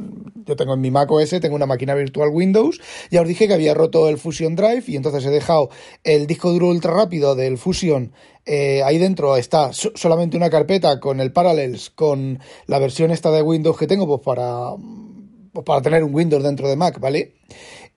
yo 0.44 0.54
tengo 0.54 0.74
en 0.74 0.82
mi 0.82 0.90
Mac 0.90 1.10
OS 1.10 1.30
tengo 1.40 1.56
una 1.56 1.64
máquina 1.64 1.94
virtual 1.94 2.28
Windows. 2.28 2.78
Ya 3.10 3.22
os 3.22 3.28
dije 3.28 3.48
que 3.48 3.54
había 3.54 3.72
roto 3.72 4.10
el 4.10 4.18
Fusion 4.18 4.54
Drive 4.54 4.84
y 4.86 4.96
entonces 4.96 5.24
he 5.24 5.30
dejado 5.30 5.70
el 6.04 6.26
disco 6.26 6.52
duro 6.52 6.68
ultra 6.68 6.92
rápido 6.92 7.36
del 7.36 7.56
Fusion. 7.56 8.12
Eh, 8.44 8.82
ahí 8.82 8.98
dentro 8.98 9.34
está 9.38 9.72
solamente 9.72 10.36
una 10.36 10.50
carpeta 10.50 11.00
con 11.00 11.20
el 11.20 11.32
Parallels, 11.32 11.88
con 11.88 12.38
la 12.66 12.78
versión 12.78 13.10
esta 13.12 13.30
de 13.30 13.40
Windows 13.40 13.78
que 13.78 13.86
tengo, 13.86 14.06
pues 14.06 14.20
para, 14.20 14.72
pues 15.54 15.64
para 15.64 15.80
tener 15.80 16.04
un 16.04 16.14
Windows 16.14 16.42
dentro 16.42 16.68
de 16.68 16.76
Mac, 16.76 17.00
¿vale? 17.00 17.38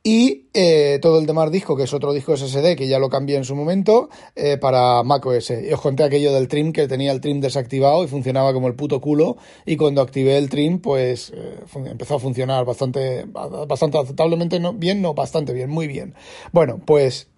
Y 0.03 0.47
eh, 0.55 0.97
todo 0.99 1.19
el 1.19 1.27
demás 1.27 1.51
disco, 1.51 1.77
que 1.77 1.83
es 1.83 1.93
otro 1.93 2.11
disco 2.11 2.35
SSD 2.35 2.75
que 2.75 2.87
ya 2.87 2.97
lo 2.97 3.09
cambié 3.09 3.37
en 3.37 3.45
su 3.45 3.55
momento, 3.55 4.09
eh, 4.35 4.57
para 4.57 5.03
macOS. 5.03 5.51
Y 5.51 5.71
os 5.71 5.79
conté 5.79 6.03
aquello 6.03 6.33
del 6.33 6.47
trim, 6.47 6.73
que 6.73 6.87
tenía 6.87 7.11
el 7.11 7.21
trim 7.21 7.39
desactivado 7.39 8.03
y 8.03 8.07
funcionaba 8.07 8.51
como 8.51 8.67
el 8.67 8.73
puto 8.73 8.99
culo. 8.99 9.37
Y 9.65 9.77
cuando 9.77 10.01
activé 10.01 10.37
el 10.37 10.49
trim, 10.49 10.79
pues 10.79 11.31
eh, 11.35 11.59
empezó 11.85 12.15
a 12.15 12.19
funcionar 12.19 12.65
bastante, 12.65 13.25
bastante 13.25 13.99
aceptablemente 13.99 14.59
no, 14.59 14.73
bien, 14.73 15.03
no, 15.03 15.13
bastante 15.13 15.53
bien, 15.53 15.69
muy 15.69 15.87
bien. 15.87 16.15
Bueno, 16.51 16.81
pues 16.83 17.29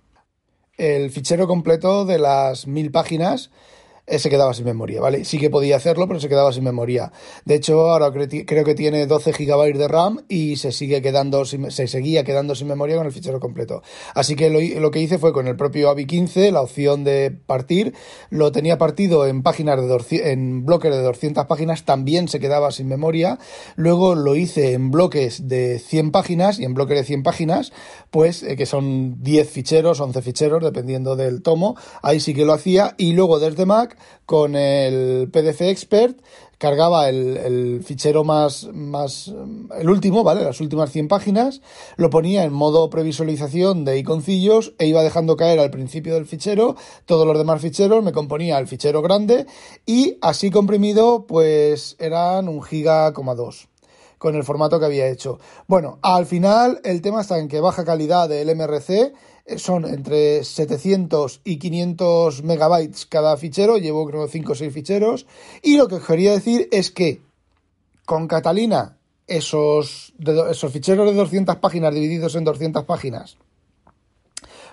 el 0.77 1.11
fichero 1.11 1.47
completo 1.47 2.05
de 2.05 2.17
las 2.17 2.65
mil 2.65 2.91
páginas 2.91 3.51
eh, 4.05 4.19
se 4.19 4.29
quedaba 4.29 4.53
sin 4.53 4.65
memoria, 4.65 4.99
¿vale? 4.99 5.23
Sí 5.23 5.39
que 5.39 5.49
podía 5.49 5.77
hacerlo, 5.77 6.09
pero 6.09 6.19
se 6.19 6.27
quedaba 6.27 6.51
sin 6.51 6.65
memoria. 6.65 7.13
De 7.45 7.55
hecho, 7.55 7.89
ahora 7.89 8.11
creo 8.11 8.65
que 8.65 8.75
tiene 8.75 9.07
12 9.07 9.31
GB 9.31 9.77
de 9.77 9.87
RAM 9.87 10.25
y 10.27 10.57
se 10.57 10.73
sigue 10.73 11.01
quedando 11.01 11.45
se 11.45 11.87
seguía 11.87 12.25
quedando 12.25 12.53
sin 12.53 12.67
memoria 12.67 12.97
con 12.97 13.05
el 13.05 13.13
fichero 13.13 13.39
completo. 13.39 13.81
Así 14.13 14.35
que 14.35 14.49
lo, 14.49 14.91
que 14.91 14.99
hice 14.99 15.19
fue 15.19 15.31
con 15.31 15.47
el 15.47 15.55
propio 15.55 15.89
AVI 15.89 16.05
15, 16.05 16.51
la 16.51 16.61
opción 16.61 17.05
de 17.05 17.31
partir, 17.31 17.93
lo 18.29 18.51
tenía 18.51 18.77
partido 18.77 19.25
en 19.25 19.41
páginas 19.41 19.79
de 19.79 20.31
en 20.31 20.65
bloques 20.65 20.91
de 20.91 21.01
200 21.01 21.45
páginas, 21.45 21.85
también 21.85 22.27
se 22.27 22.41
quedaba 22.41 22.71
sin 22.71 22.87
memoria. 22.87 23.39
Luego 23.75 24.15
lo 24.15 24.35
hice 24.35 24.73
en 24.73 24.91
bloques 24.91 25.47
de 25.47 25.79
100 25.79 26.11
páginas 26.11 26.59
y 26.59 26.65
en 26.65 26.73
bloques 26.73 26.97
de 26.97 27.03
100 27.05 27.23
páginas, 27.23 27.71
pues 28.11 28.43
eh, 28.43 28.57
que 28.57 28.65
son 28.65 29.23
10 29.23 29.49
ficheros, 29.49 30.01
11 30.01 30.21
ficheros, 30.21 30.61
dependiendo 30.61 31.15
del 31.15 31.41
tomo. 31.41 31.77
Ahí 32.01 32.19
sí 32.19 32.33
que 32.33 32.43
lo 32.43 32.51
hacía 32.51 32.95
y 32.97 33.13
luego 33.13 33.39
desde 33.39 33.65
Mac 33.65 33.92
con 34.25 34.55
el 34.55 35.29
PDF 35.31 35.61
Expert, 35.61 36.17
cargaba 36.57 37.09
el, 37.09 37.83
fichero 37.83 38.23
más, 38.23 38.63
el 38.63 39.89
último, 39.89 40.23
¿vale? 40.23 40.43
Las 40.43 40.61
últimas 40.61 40.91
100 40.91 41.09
páginas, 41.09 41.61
lo 41.97 42.09
ponía 42.09 42.45
en 42.45 42.53
modo 42.53 42.89
previsualización 42.89 43.83
de 43.83 43.97
iconcillos 43.97 44.73
e 44.77 44.87
iba 44.87 45.03
dejando 45.03 45.35
caer 45.35 45.59
al 45.59 45.71
principio 45.71 46.13
del 46.13 46.25
fichero 46.25 46.77
todos 47.05 47.27
los 47.27 47.37
demás 47.37 47.61
ficheros, 47.61 48.01
me 48.01 48.13
componía 48.13 48.59
el 48.59 48.67
fichero 48.67 49.01
grande 49.01 49.45
y 49.85 50.17
así 50.21 50.51
comprimido, 50.51 51.25
pues 51.27 51.97
eran 51.99 52.47
un 52.47 52.63
giga, 52.63 53.11
dos 53.11 53.67
con 54.23 54.35
el 54.35 54.45
formato 54.45 54.79
que 54.79 54.85
había 54.85 55.09
hecho. 55.09 55.37
Bueno, 55.67 55.99
al 56.01 56.25
final 56.25 56.79
el 56.85 57.01
tema 57.01 57.19
está 57.19 57.39
en 57.39 57.49
que 57.49 57.59
baja 57.59 57.83
calidad 57.83 58.29
del 58.29 58.55
MRC 58.55 59.11
son 59.57 59.85
entre 59.85 60.43
700 60.43 61.41
y 61.43 61.57
500 61.57 62.43
megabytes 62.43 63.05
cada 63.05 63.35
fichero, 63.37 63.77
llevo 63.77 64.05
creo 64.07 64.27
5 64.27 64.51
o 64.51 64.55
6 64.55 64.73
ficheros, 64.73 65.25
y 65.61 65.77
lo 65.77 65.87
que 65.87 65.99
quería 65.99 66.31
decir 66.31 66.69
es 66.71 66.91
que 66.91 67.21
con 68.05 68.27
Catalina 68.27 68.97
esos, 69.27 70.13
esos 70.49 70.71
ficheros 70.71 71.09
de 71.09 71.15
200 71.15 71.57
páginas 71.57 71.93
divididos 71.93 72.35
en 72.35 72.43
200 72.43 72.83
páginas, 72.85 73.37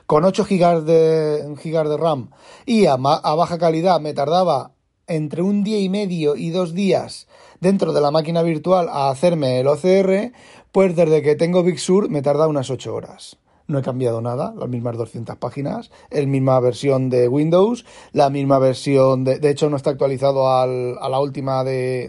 con 0.06 0.24
8 0.24 0.44
GB 0.48 0.84
de, 0.84 1.44
de 1.44 1.96
RAM 1.96 2.30
y 2.66 2.86
a, 2.86 2.94
a 2.94 3.34
baja 3.34 3.58
calidad 3.58 4.00
me 4.00 4.12
tardaba 4.12 4.72
entre 5.06 5.42
un 5.42 5.64
día 5.64 5.78
y 5.80 5.88
medio 5.88 6.36
y 6.36 6.50
dos 6.50 6.74
días 6.74 7.26
dentro 7.60 7.92
de 7.92 8.00
la 8.00 8.10
máquina 8.10 8.42
virtual 8.42 8.88
a 8.88 9.10
hacerme 9.10 9.60
el 9.60 9.66
OCR, 9.66 10.32
pues 10.72 10.94
desde 10.94 11.22
que 11.22 11.34
tengo 11.34 11.62
Big 11.64 11.80
Sur 11.80 12.08
me 12.08 12.22
tarda 12.22 12.48
unas 12.48 12.70
8 12.70 12.94
horas 12.94 13.36
no 13.70 13.78
he 13.78 13.82
cambiado 13.82 14.20
nada, 14.20 14.52
las 14.56 14.68
mismas 14.68 14.96
200 14.96 15.36
páginas, 15.36 15.90
la 16.10 16.26
misma 16.26 16.60
versión 16.60 17.08
de 17.08 17.28
Windows, 17.28 17.84
la 18.12 18.30
misma 18.30 18.58
versión, 18.58 19.24
de, 19.24 19.38
de 19.38 19.50
hecho 19.50 19.70
no 19.70 19.76
está 19.76 19.90
actualizado 19.90 20.52
al, 20.52 20.98
a 21.00 21.08
la 21.08 21.20
última 21.20 21.64
de, 21.64 22.08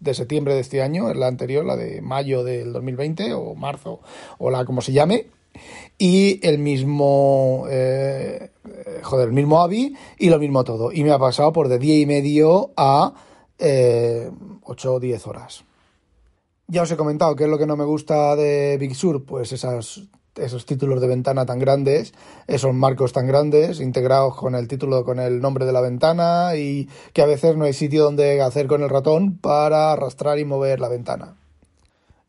de, 0.00 0.14
septiembre 0.14 0.54
de 0.54 0.60
este 0.60 0.82
año, 0.82 1.10
es 1.10 1.16
la 1.16 1.28
anterior, 1.28 1.64
la 1.64 1.76
de 1.76 2.02
mayo 2.02 2.44
del 2.44 2.72
2020 2.72 3.32
o 3.34 3.54
marzo 3.54 4.00
o 4.38 4.50
la 4.50 4.64
como 4.64 4.80
se 4.80 4.92
llame, 4.92 5.26
y 5.96 6.46
el 6.46 6.58
mismo, 6.58 7.66
eh, 7.68 8.50
joder, 9.02 9.28
el 9.28 9.34
mismo 9.34 9.60
AVI 9.60 9.94
y 10.18 10.30
lo 10.30 10.38
mismo 10.38 10.64
todo. 10.64 10.92
Y 10.92 11.02
me 11.02 11.10
ha 11.10 11.18
pasado 11.18 11.52
por 11.52 11.68
de 11.68 11.78
día 11.78 11.98
y 11.98 12.06
medio 12.06 12.70
a 12.76 13.12
eh, 13.58 14.30
8 14.62 14.94
o 14.94 15.00
10 15.00 15.26
horas. 15.26 15.64
Ya 16.68 16.82
os 16.82 16.90
he 16.90 16.96
comentado 16.96 17.34
qué 17.34 17.44
es 17.44 17.50
lo 17.50 17.58
que 17.58 17.66
no 17.66 17.76
me 17.76 17.84
gusta 17.84 18.36
de 18.36 18.76
Big 18.78 18.94
Sur, 18.94 19.24
pues 19.24 19.52
esas 19.52 20.02
esos 20.38 20.66
títulos 20.66 21.00
de 21.00 21.08
ventana 21.08 21.46
tan 21.46 21.58
grandes, 21.58 22.14
esos 22.46 22.74
marcos 22.74 23.12
tan 23.12 23.26
grandes, 23.26 23.80
integrados 23.80 24.36
con 24.36 24.54
el 24.54 24.68
título, 24.68 25.04
con 25.04 25.18
el 25.18 25.40
nombre 25.40 25.66
de 25.66 25.72
la 25.72 25.80
ventana 25.80 26.56
y 26.56 26.88
que 27.12 27.22
a 27.22 27.26
veces 27.26 27.56
no 27.56 27.64
hay 27.64 27.72
sitio 27.72 28.04
donde 28.04 28.40
hacer 28.42 28.66
con 28.66 28.82
el 28.82 28.88
ratón 28.88 29.38
para 29.38 29.92
arrastrar 29.92 30.38
y 30.38 30.44
mover 30.44 30.80
la 30.80 30.88
ventana. 30.88 31.36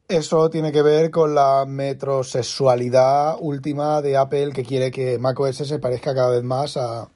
Eso 0.08 0.50
tiene 0.50 0.72
que 0.72 0.82
ver 0.82 1.12
con 1.12 1.36
la 1.36 1.66
metrosexualidad 1.68 3.38
última 3.40 4.02
de 4.02 4.18
Apple 4.18 4.52
que 4.54 4.64
quiere 4.64 4.90
que 4.90 5.20
macOS 5.20 5.58
se 5.58 5.78
parezca 5.78 6.16
cada 6.16 6.32
vez 6.32 6.44
más 6.44 6.78
a, 6.78 7.10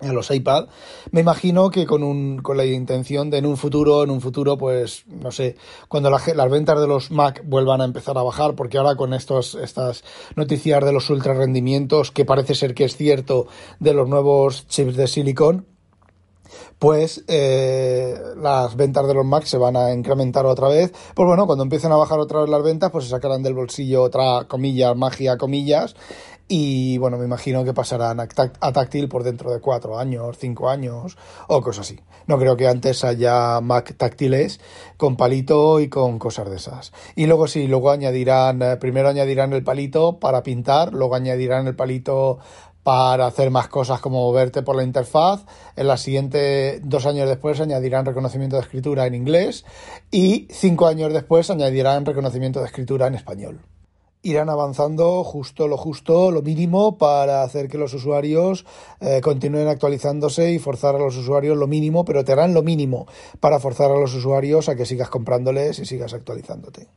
en 0.00 0.14
los 0.14 0.30
iPad, 0.30 0.66
me 1.10 1.20
imagino 1.20 1.70
que 1.70 1.86
con, 1.86 2.02
un, 2.02 2.38
con 2.38 2.56
la 2.56 2.64
intención 2.64 3.30
de 3.30 3.38
en 3.38 3.46
un 3.46 3.56
futuro, 3.56 4.02
en 4.04 4.10
un 4.10 4.20
futuro, 4.20 4.56
pues, 4.56 5.04
no 5.06 5.30
sé, 5.30 5.56
cuando 5.88 6.10
las 6.10 6.50
ventas 6.50 6.80
de 6.80 6.86
los 6.86 7.10
Mac 7.10 7.42
vuelvan 7.44 7.80
a 7.80 7.84
empezar 7.84 8.16
a 8.18 8.22
bajar, 8.22 8.54
porque 8.54 8.78
ahora 8.78 8.96
con 8.96 9.14
estos, 9.14 9.54
estas 9.54 10.04
noticias 10.36 10.84
de 10.84 10.92
los 10.92 11.08
ultra 11.10 11.34
rendimientos, 11.34 12.10
que 12.10 12.24
parece 12.24 12.54
ser 12.54 12.74
que 12.74 12.84
es 12.84 12.96
cierto, 12.96 13.46
de 13.78 13.94
los 13.94 14.08
nuevos 14.08 14.66
chips 14.68 14.96
de 14.96 15.06
silicon, 15.06 15.66
pues 16.80 17.22
eh, 17.28 18.18
las 18.38 18.74
ventas 18.74 19.06
de 19.06 19.12
los 19.12 19.26
Mac 19.26 19.44
se 19.44 19.58
van 19.58 19.76
a 19.76 19.92
incrementar 19.92 20.46
otra 20.46 20.66
vez. 20.68 20.92
Pues 21.14 21.26
bueno, 21.26 21.46
cuando 21.46 21.62
empiecen 21.62 21.92
a 21.92 21.96
bajar 21.96 22.18
otra 22.18 22.40
vez 22.40 22.48
las 22.48 22.62
ventas, 22.62 22.90
pues 22.90 23.04
se 23.04 23.10
sacarán 23.10 23.42
del 23.42 23.52
bolsillo 23.52 24.02
otra 24.02 24.46
comillas, 24.48 24.96
magia, 24.96 25.36
comillas, 25.36 25.94
y 26.52 26.98
bueno, 26.98 27.16
me 27.16 27.26
imagino 27.26 27.64
que 27.64 27.72
pasarán 27.72 28.18
a, 28.18 28.26
táctil 28.26 29.08
por 29.08 29.22
dentro 29.22 29.52
de 29.52 29.60
cuatro 29.60 30.00
años, 30.00 30.36
cinco 30.36 30.68
años 30.68 31.16
o 31.46 31.62
cosas 31.62 31.86
así. 31.86 32.00
No 32.26 32.40
creo 32.40 32.56
que 32.56 32.66
antes 32.66 33.04
haya 33.04 33.60
Mac 33.60 33.94
táctiles 33.96 34.58
con 34.96 35.16
palito 35.16 35.78
y 35.78 35.88
con 35.88 36.18
cosas 36.18 36.50
de 36.50 36.56
esas. 36.56 36.92
Y 37.14 37.26
luego 37.26 37.46
sí, 37.46 37.68
luego 37.68 37.92
añadirán, 37.92 38.62
eh, 38.62 38.76
primero 38.78 39.10
añadirán 39.10 39.52
el 39.52 39.62
palito 39.62 40.18
para 40.18 40.42
pintar, 40.42 40.92
luego 40.92 41.14
añadirán 41.14 41.68
el 41.68 41.76
palito 41.76 42.40
para 42.90 43.26
hacer 43.26 43.52
más 43.52 43.68
cosas 43.68 44.00
como 44.00 44.18
moverte 44.18 44.62
por 44.62 44.74
la 44.74 44.82
interfaz. 44.82 45.44
En 45.76 45.86
la 45.86 45.96
siguiente, 45.96 46.80
dos 46.82 47.06
años 47.06 47.28
después, 47.28 47.60
añadirán 47.60 48.04
reconocimiento 48.04 48.56
de 48.56 48.62
escritura 48.62 49.06
en 49.06 49.14
inglés 49.14 49.64
y 50.10 50.48
cinco 50.50 50.88
años 50.88 51.12
después 51.12 51.50
añadirán 51.50 52.04
reconocimiento 52.04 52.58
de 52.58 52.66
escritura 52.66 53.06
en 53.06 53.14
español 53.14 53.60
irán 54.22 54.50
avanzando 54.50 55.22
justo 55.24 55.68
lo 55.68 55.76
justo, 55.76 56.32
lo 56.32 56.42
mínimo, 56.42 56.98
para 56.98 57.42
hacer 57.42 57.68
que 57.68 57.78
los 57.78 57.94
usuarios 57.94 58.66
eh, 59.00 59.20
continúen 59.22 59.68
actualizándose 59.68 60.50
y 60.50 60.58
forzar 60.58 60.96
a 60.96 60.98
los 60.98 61.16
usuarios 61.16 61.56
lo 61.56 61.66
mínimo, 61.66 62.04
pero 62.04 62.22
te 62.24 62.32
harán 62.32 62.52
lo 62.52 62.62
mínimo 62.62 63.06
para 63.38 63.60
forzar 63.60 63.92
a 63.92 63.98
los 63.98 64.12
usuarios 64.14 64.68
a 64.68 64.74
que 64.74 64.84
sigas 64.84 65.08
comprándoles 65.08 65.78
y 65.78 65.86
sigas 65.86 66.12
actualizándote. 66.12 66.88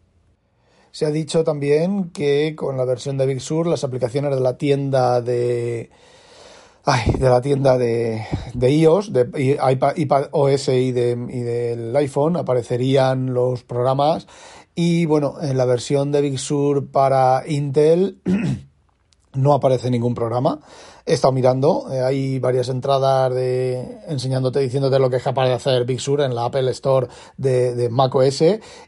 Se 0.93 1.07
ha 1.07 1.09
dicho 1.09 1.43
también 1.43 2.11
que 2.11 2.55
con 2.55 2.77
la 2.77 2.85
versión 2.85 3.17
de 3.17 3.25
Big 3.25 3.41
Sur 3.41 3.65
las 3.65 3.83
aplicaciones 3.83 4.35
de 4.35 4.39
la 4.39 4.59
tienda 4.59 5.21
de 5.21 5.89
Ay, 6.85 7.13
de 7.17 7.29
la 7.29 7.41
tienda 7.41 7.79
de, 7.79 8.23
de 8.53 8.71
iOS, 8.71 9.11
de 9.11 9.57
iPad, 9.71 9.95
iPad 9.95 10.25
y, 10.67 10.91
de, 10.91 11.27
y 11.29 11.39
del 11.39 11.95
iPhone 11.95 12.37
aparecerían 12.37 13.33
los 13.33 13.63
programas. 13.63 14.27
Y 14.75 15.07
bueno, 15.07 15.37
en 15.41 15.57
la 15.57 15.65
versión 15.65 16.11
de 16.11 16.21
Big 16.21 16.37
Sur 16.37 16.85
para 16.91 17.41
Intel 17.47 18.21
no 19.33 19.53
aparece 19.53 19.89
ningún 19.89 20.13
programa 20.13 20.59
he 21.05 21.13
estado 21.13 21.33
mirando, 21.33 21.87
eh, 21.91 21.99
hay 21.99 22.39
varias 22.39 22.69
entradas 22.69 23.33
de 23.33 23.99
enseñándote, 24.07 24.59
diciéndote 24.59 24.99
lo 24.99 25.09
que 25.09 25.17
es 25.17 25.23
capaz 25.23 25.47
de 25.47 25.53
hacer 25.53 25.85
Big 25.85 25.99
Sur 25.99 26.21
en 26.21 26.33
la 26.33 26.45
Apple 26.45 26.69
Store 26.71 27.07
de, 27.35 27.75
de 27.75 27.89
macOS 27.89 28.43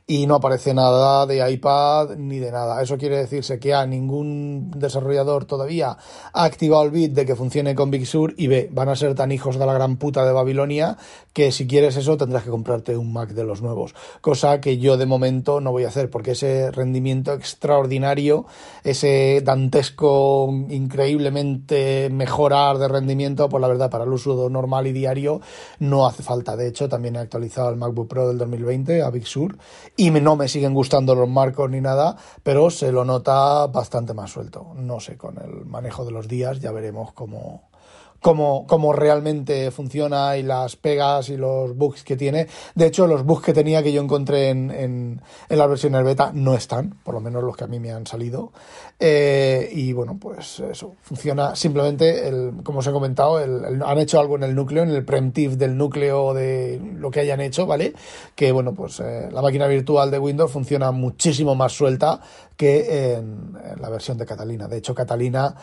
y 0.08 0.26
no 0.26 0.36
aparece 0.36 0.74
nada 0.74 1.26
de 1.26 1.50
iPad 1.52 2.16
ni 2.18 2.40
de 2.40 2.52
nada. 2.52 2.82
Eso 2.82 2.98
quiere 2.98 3.18
decirse 3.18 3.60
que 3.60 3.74
A, 3.74 3.86
ningún 3.86 4.72
desarrollador 4.72 5.46
todavía 5.46 5.98
ha 6.34 6.44
activado 6.44 6.84
el 6.84 6.92
bit 6.92 7.14
de 7.14 7.26
que 7.26 7.36
funcione 7.36 7.76
con 7.76 7.92
Big 7.92 8.06
Sur 8.06 8.34
y 8.38 8.48
B, 8.48 8.70
van 8.72 8.90
a 8.90 8.96
ser 8.96 9.14
tan 9.16 9.32
hijos 9.32 9.60
de 9.60 9.66
la 9.66 9.74
gran 9.74 9.98
puta 9.98 10.26
de 10.26 10.32
Babilonia 10.32 10.98
que 11.34 11.52
si 11.52 11.68
quieres 11.68 11.98
eso 11.98 12.16
tendrás 12.16 12.44
que 12.44 12.50
comprarte 12.50 12.96
un 12.96 13.12
Mac 13.12 13.32
de 13.32 13.44
los 13.44 13.62
nuevos. 13.62 13.94
Cosa 14.22 14.62
que 14.62 14.78
yo 14.78 14.96
de 14.96 15.06
momento 15.06 15.60
no 15.60 15.74
voy 15.74 15.84
a 15.84 15.90
hacer 15.90 16.10
porque 16.10 16.32
ese 16.32 16.72
rendimiento 16.72 17.34
extraordinario, 17.34 18.46
ese 18.86 19.42
dantesco 19.44 20.50
increíblemente 20.70 22.05
mejorar 22.10 22.78
de 22.78 22.88
rendimiento, 22.88 23.50
pues 23.50 23.62
la 23.62 23.68
verdad, 23.68 23.90
para 23.90 24.04
el 24.04 24.12
uso 24.12 24.50
normal 24.50 24.88
y 24.88 24.92
diario 24.92 25.42
no 25.80 26.06
hace 26.06 26.24
falta. 26.24 26.56
De 26.56 26.68
hecho, 26.68 26.90
también 26.90 27.16
he 27.16 27.20
actualizado 27.20 27.70
el 27.70 27.78
MacBook 27.78 28.08
Pro 28.08 28.28
del 28.28 28.38
2020 28.38 29.02
a 29.02 29.10
Big 29.10 29.28
Sur 29.28 29.58
y 29.96 30.12
no 30.12 30.36
me 30.36 30.48
siguen 30.48 30.74
gustando 30.74 31.16
los 31.16 31.30
marcos 31.30 31.70
ni 31.70 31.82
nada, 31.82 32.18
pero 32.44 32.70
se 32.70 32.92
lo 32.92 33.06
nota 33.06 33.68
bastante 33.68 34.14
más 34.14 34.32
suelto. 34.32 34.74
No 34.76 35.00
sé, 35.00 35.18
con 35.18 35.38
el 35.38 35.66
manejo 35.66 36.06
de 36.06 36.12
los 36.12 36.28
días 36.28 36.60
ya 36.60 36.72
veremos 36.72 37.14
cómo, 37.14 37.70
cómo, 38.26 38.66
cómo 38.66 38.92
realmente 38.92 39.70
funciona 39.70 40.36
y 40.36 40.42
las 40.42 40.76
pegas 40.78 41.30
y 41.30 41.38
los 41.38 41.78
bugs 41.78 42.04
que 42.04 42.18
tiene. 42.18 42.48
De 42.74 42.88
hecho, 42.88 43.06
los 43.06 43.24
bugs 43.24 43.46
que 43.46 43.54
tenía 43.54 43.84
que 43.84 43.94
yo 43.94 44.02
encontré 44.02 44.50
en, 44.50 44.72
en, 44.72 45.22
en 45.48 45.58
las 45.60 45.70
versiones 45.70 46.04
beta 46.04 46.32
no 46.34 46.56
están, 46.56 46.98
por 47.04 47.14
lo 47.14 47.22
menos 47.22 47.44
los 47.44 47.56
que 47.56 47.66
a 47.66 47.68
mí 47.68 47.80
me 47.80 47.92
han 47.92 48.08
salido. 48.08 48.52
Eh, 49.00 49.70
y 49.72 49.94
bueno, 49.94 50.18
pues 50.20 50.60
eso, 50.60 50.96
funciona 51.04 51.56
simplemente, 51.56 52.28
el, 52.28 52.64
como 52.64 52.80
os 52.80 52.88
he 52.88 52.92
comentado, 52.92 53.40
el, 53.40 53.84
han 53.84 54.00
hecho 54.00 54.20
algo 54.20 54.38
en 54.38 54.42
el 54.42 54.56
núcleo, 54.56 54.82
en 54.82 54.90
el 54.90 55.06
preemptive 55.06 55.56
del 55.56 55.78
núcleo 55.78 56.34
de 56.34 56.82
lo 56.96 57.12
que 57.12 57.20
hayan 57.20 57.42
hecho, 57.42 57.68
¿vale? 57.68 57.94
Que 58.34 58.52
bueno, 58.52 58.74
pues 58.74 59.02
eh, 59.02 59.30
la 59.32 59.44
máquina 59.44 59.68
virtual 59.68 60.10
de 60.10 60.18
Windows 60.18 60.52
funciona 60.52 60.90
muchísimo 60.92 61.54
más 61.54 61.74
suelta 61.74 62.22
que 62.58 63.14
en, 63.14 63.56
en 63.72 63.80
la 63.80 63.90
versión 63.90 64.18
de 64.18 64.26
Catalina. 64.26 64.68
De 64.68 64.78
hecho, 64.78 64.96
Catalina 64.96 65.56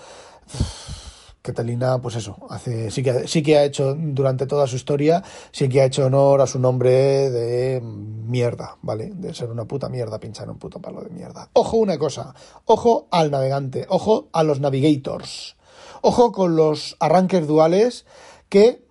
Catalina, 1.42 2.00
pues 2.00 2.14
eso, 2.14 2.37
hace, 2.50 2.92
sí 2.92 3.02
que, 3.02 3.26
sí 3.26 3.42
que 3.42 3.58
ha 3.58 3.64
hecho 3.64 3.96
durante 3.99 4.46
toda 4.46 4.68
su 4.68 4.76
historia, 4.76 5.25
sí 5.50 5.68
que 5.68 5.80
ha 5.80 5.84
hecho 5.84 6.06
honor 6.06 6.40
a 6.40 6.46
su 6.46 6.61
nombre 6.61 7.30
de 7.30 7.80
mierda, 7.82 8.76
¿vale? 8.80 9.11
De 9.12 9.34
ser 9.34 9.50
una 9.50 9.64
puta 9.64 9.88
mierda, 9.88 10.20
pinchar 10.20 10.49
un 10.49 10.58
puto 10.58 10.80
palo 10.80 11.02
de 11.02 11.11
mierda. 11.11 11.49
Ojo 11.54 11.78
una 11.78 11.99
cosa, 11.99 12.32
ojo 12.64 13.08
al 13.11 13.32
navegante, 13.32 13.87
ojo 13.88 14.28
a 14.32 14.44
los 14.44 14.61
navigators, 14.61 15.56
ojo 16.00 16.30
con 16.30 16.54
los 16.54 16.96
arranques 17.00 17.46
duales 17.49 18.06
que 18.49 18.82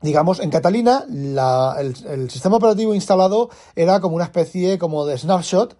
digamos, 0.00 0.38
en 0.38 0.50
Catalina 0.50 1.04
el, 1.08 1.96
el, 2.06 2.30
sistema 2.30 2.56
operativo 2.56 2.94
instalado 2.94 3.50
era 3.74 4.00
como 4.00 4.14
una 4.14 4.24
especie 4.24 4.78
como 4.78 5.04
de 5.06 5.18
snapshot 5.18 5.76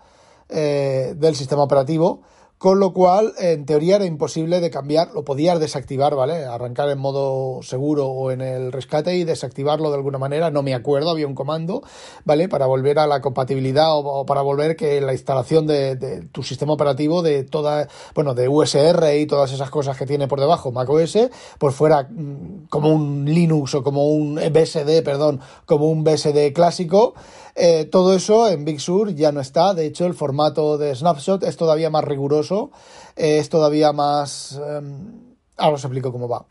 eh, 0.49 1.15
del 1.17 1.37
sistema 1.37 1.63
operativo 1.63 2.23
con 2.59 2.81
lo 2.81 2.93
cual 2.93 3.33
en 3.39 3.67
teoría 3.67 3.97
era 3.97 4.05
imposible 4.05 4.61
de 4.61 4.71
cambiar, 4.71 5.13
lo 5.13 5.25
podías 5.25 5.61
desactivar, 5.61 6.17
¿vale? 6.17 6.45
Arrancar 6.45 6.89
en 6.91 6.99
modo 6.99 7.63
seguro 7.63 8.09
o 8.09 8.33
en 8.33 8.41
el 8.41 8.73
rescate 8.73 9.17
y 9.17 9.23
desactivarlo 9.23 9.91
de 9.91 9.97
alguna 9.97 10.19
manera, 10.19 10.51
no 10.51 10.65
me 10.65 10.75
acuerdo, 10.75 11.11
había 11.11 11.29
un 11.29 11.37
comando, 11.37 11.83
¿vale? 12.25 12.49
Para 12.49 12.67
volver 12.67 12.99
a 12.99 13.07
la 13.07 13.21
compatibilidad 13.21 13.91
o, 13.93 14.27
para 14.27 14.43
volver 14.43 14.75
que 14.75 15.01
la 15.01 15.13
instalación 15.13 15.69
de, 15.69 16.27
tu 16.33 16.43
sistema 16.43 16.73
operativo 16.73 17.23
de 17.23 17.45
toda, 17.45 17.87
bueno, 18.15 18.35
de 18.35 18.49
USR 18.49 19.17
y 19.17 19.27
todas 19.27 19.53
esas 19.53 19.71
cosas 19.71 19.97
que 19.97 20.07
tiene 20.07 20.27
por 20.27 20.41
debajo 20.41 20.73
macOS, 20.73 21.31
pues 21.59 21.75
fuera 21.77 22.09
mm, 22.11 22.67
como 22.69 22.93
un 22.93 23.25
Linux 23.25 23.77
o 23.77 23.85
como 23.85 24.09
un 24.09 24.35
BSD, 24.35 25.05
perdón, 25.05 25.41
como 25.65 25.87
un 25.87 26.03
BSD 26.03 26.53
clásico, 26.53 27.15
eh, 27.61 27.87
todo 27.87 28.15
eso 28.15 28.49
en 28.49 28.65
Big 28.65 28.81
Sur 28.81 29.15
ya 29.15 29.33
no 29.33 29.41
está. 29.41 29.75
De 29.75 29.85
hecho, 29.85 30.07
el 30.07 30.15
formato 30.15 30.79
de 30.79 30.95
snapshot 30.95 31.43
es 31.43 31.57
todavía 31.57 31.91
más 31.91 32.05
riguroso, 32.05 32.71
eh, 33.17 33.39
es 33.39 33.49
todavía 33.49 33.93
más... 33.93 34.61
Em, 34.65 35.35
ahora 35.57 35.75
os 35.75 35.85
explico 35.85 36.13
cómo 36.13 36.29
va. 36.29 36.47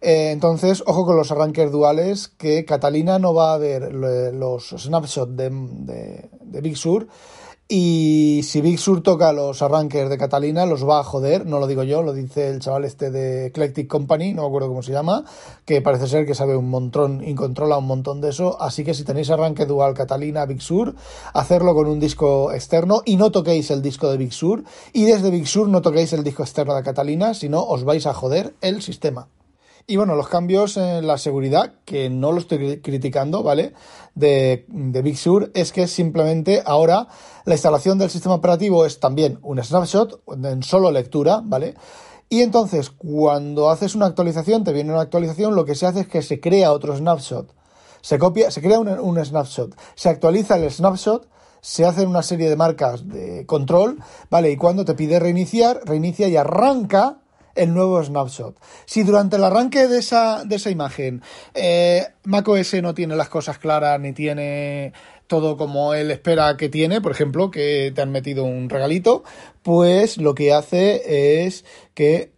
Eh, 0.00 0.30
entonces, 0.32 0.82
ojo 0.86 1.04
con 1.04 1.16
los 1.16 1.30
arranques 1.30 1.70
duales, 1.70 2.28
que 2.28 2.64
Catalina 2.64 3.18
no 3.18 3.34
va 3.34 3.52
a 3.52 3.58
ver 3.58 3.92
los 3.92 4.70
snapshots 4.70 5.36
de 5.36 6.30
Big 6.46 6.76
Sur 6.76 7.06
y 7.68 8.42
si 8.44 8.60
Big 8.60 8.78
Sur 8.78 9.02
toca 9.02 9.32
los 9.32 9.60
arranques 9.60 10.08
de 10.08 10.16
Catalina, 10.16 10.66
los 10.66 10.88
va 10.88 11.00
a 11.00 11.04
joder, 11.04 11.46
no 11.46 11.58
lo 11.58 11.66
digo 11.66 11.82
yo, 11.82 12.00
lo 12.00 12.12
dice 12.12 12.48
el 12.48 12.60
chaval 12.60 12.84
este 12.84 13.10
de 13.10 13.46
Eclectic 13.46 13.88
Company, 13.88 14.34
no 14.34 14.42
me 14.42 14.48
acuerdo 14.48 14.68
cómo 14.68 14.84
se 14.84 14.92
llama, 14.92 15.24
que 15.64 15.82
parece 15.82 16.06
ser 16.06 16.26
que 16.26 16.36
sabe 16.36 16.56
un 16.56 16.70
montón 16.70 17.26
y 17.26 17.34
controla 17.34 17.76
un 17.76 17.88
montón 17.88 18.20
de 18.20 18.28
eso. 18.28 18.56
Así 18.62 18.84
que 18.84 18.94
si 18.94 19.02
tenéis 19.02 19.30
arranque 19.30 19.66
dual 19.66 19.94
Catalina 19.94 20.46
Big 20.46 20.62
Sur, 20.62 20.94
hacerlo 21.32 21.74
con 21.74 21.88
un 21.88 21.98
disco 21.98 22.52
externo 22.52 23.02
y 23.04 23.16
no 23.16 23.32
toquéis 23.32 23.72
el 23.72 23.82
disco 23.82 24.08
de 24.12 24.16
Big 24.16 24.32
Sur. 24.32 24.62
Y 24.92 25.02
desde 25.02 25.30
Big 25.30 25.48
Sur 25.48 25.68
no 25.68 25.82
toquéis 25.82 26.12
el 26.12 26.22
disco 26.22 26.44
externo 26.44 26.72
de 26.76 26.84
Catalina, 26.84 27.34
si 27.34 27.48
no 27.48 27.64
os 27.64 27.82
vais 27.82 28.06
a 28.06 28.14
joder 28.14 28.54
el 28.60 28.80
sistema. 28.80 29.26
Y 29.88 29.96
bueno, 29.96 30.16
los 30.16 30.26
cambios 30.26 30.76
en 30.78 31.06
la 31.06 31.16
seguridad, 31.16 31.74
que 31.84 32.10
no 32.10 32.32
lo 32.32 32.38
estoy 32.38 32.80
criticando, 32.80 33.44
¿vale? 33.44 33.72
De, 34.16 34.64
de, 34.66 35.02
Big 35.02 35.16
Sur, 35.16 35.52
es 35.54 35.70
que 35.70 35.86
simplemente 35.86 36.60
ahora 36.66 37.06
la 37.44 37.54
instalación 37.54 37.96
del 37.96 38.10
sistema 38.10 38.34
operativo 38.34 38.84
es 38.84 38.98
también 38.98 39.38
un 39.42 39.62
snapshot 39.62 40.22
en 40.42 40.64
solo 40.64 40.90
lectura, 40.90 41.40
¿vale? 41.44 41.76
Y 42.28 42.40
entonces, 42.40 42.90
cuando 42.90 43.70
haces 43.70 43.94
una 43.94 44.06
actualización, 44.06 44.64
te 44.64 44.72
viene 44.72 44.90
una 44.90 45.02
actualización, 45.02 45.54
lo 45.54 45.64
que 45.64 45.76
se 45.76 45.86
hace 45.86 46.00
es 46.00 46.08
que 46.08 46.22
se 46.22 46.40
crea 46.40 46.72
otro 46.72 46.96
snapshot. 46.96 47.54
Se 48.00 48.18
copia, 48.18 48.50
se 48.50 48.60
crea 48.60 48.80
un, 48.80 48.88
un 48.88 49.24
snapshot, 49.24 49.72
se 49.94 50.08
actualiza 50.08 50.56
el 50.56 50.68
snapshot, 50.68 51.28
se 51.60 51.84
hacen 51.84 52.08
una 52.08 52.22
serie 52.22 52.48
de 52.48 52.56
marcas 52.56 53.08
de 53.08 53.46
control, 53.46 53.98
¿vale? 54.30 54.50
Y 54.50 54.56
cuando 54.56 54.84
te 54.84 54.94
pide 54.94 55.20
reiniciar, 55.20 55.80
reinicia 55.84 56.26
y 56.26 56.36
arranca 56.36 57.18
el 57.56 57.74
nuevo 57.74 58.02
snapshot. 58.02 58.56
Si 58.84 59.02
durante 59.02 59.36
el 59.36 59.44
arranque 59.44 59.88
de 59.88 59.98
esa, 59.98 60.44
de 60.44 60.56
esa 60.56 60.70
imagen 60.70 61.22
eh, 61.54 62.06
macOS 62.24 62.74
no 62.82 62.94
tiene 62.94 63.16
las 63.16 63.28
cosas 63.28 63.58
claras 63.58 63.98
ni 64.00 64.12
tiene 64.12 64.92
todo 65.26 65.56
como 65.56 65.94
él 65.94 66.10
espera 66.10 66.56
que 66.56 66.68
tiene, 66.68 67.00
por 67.00 67.12
ejemplo, 67.12 67.50
que 67.50 67.92
te 67.94 68.02
han 68.02 68.12
metido 68.12 68.44
un 68.44 68.68
regalito, 68.68 69.24
pues 69.62 70.18
lo 70.18 70.34
que 70.34 70.52
hace 70.52 71.44
es 71.44 71.64
que 71.94 72.35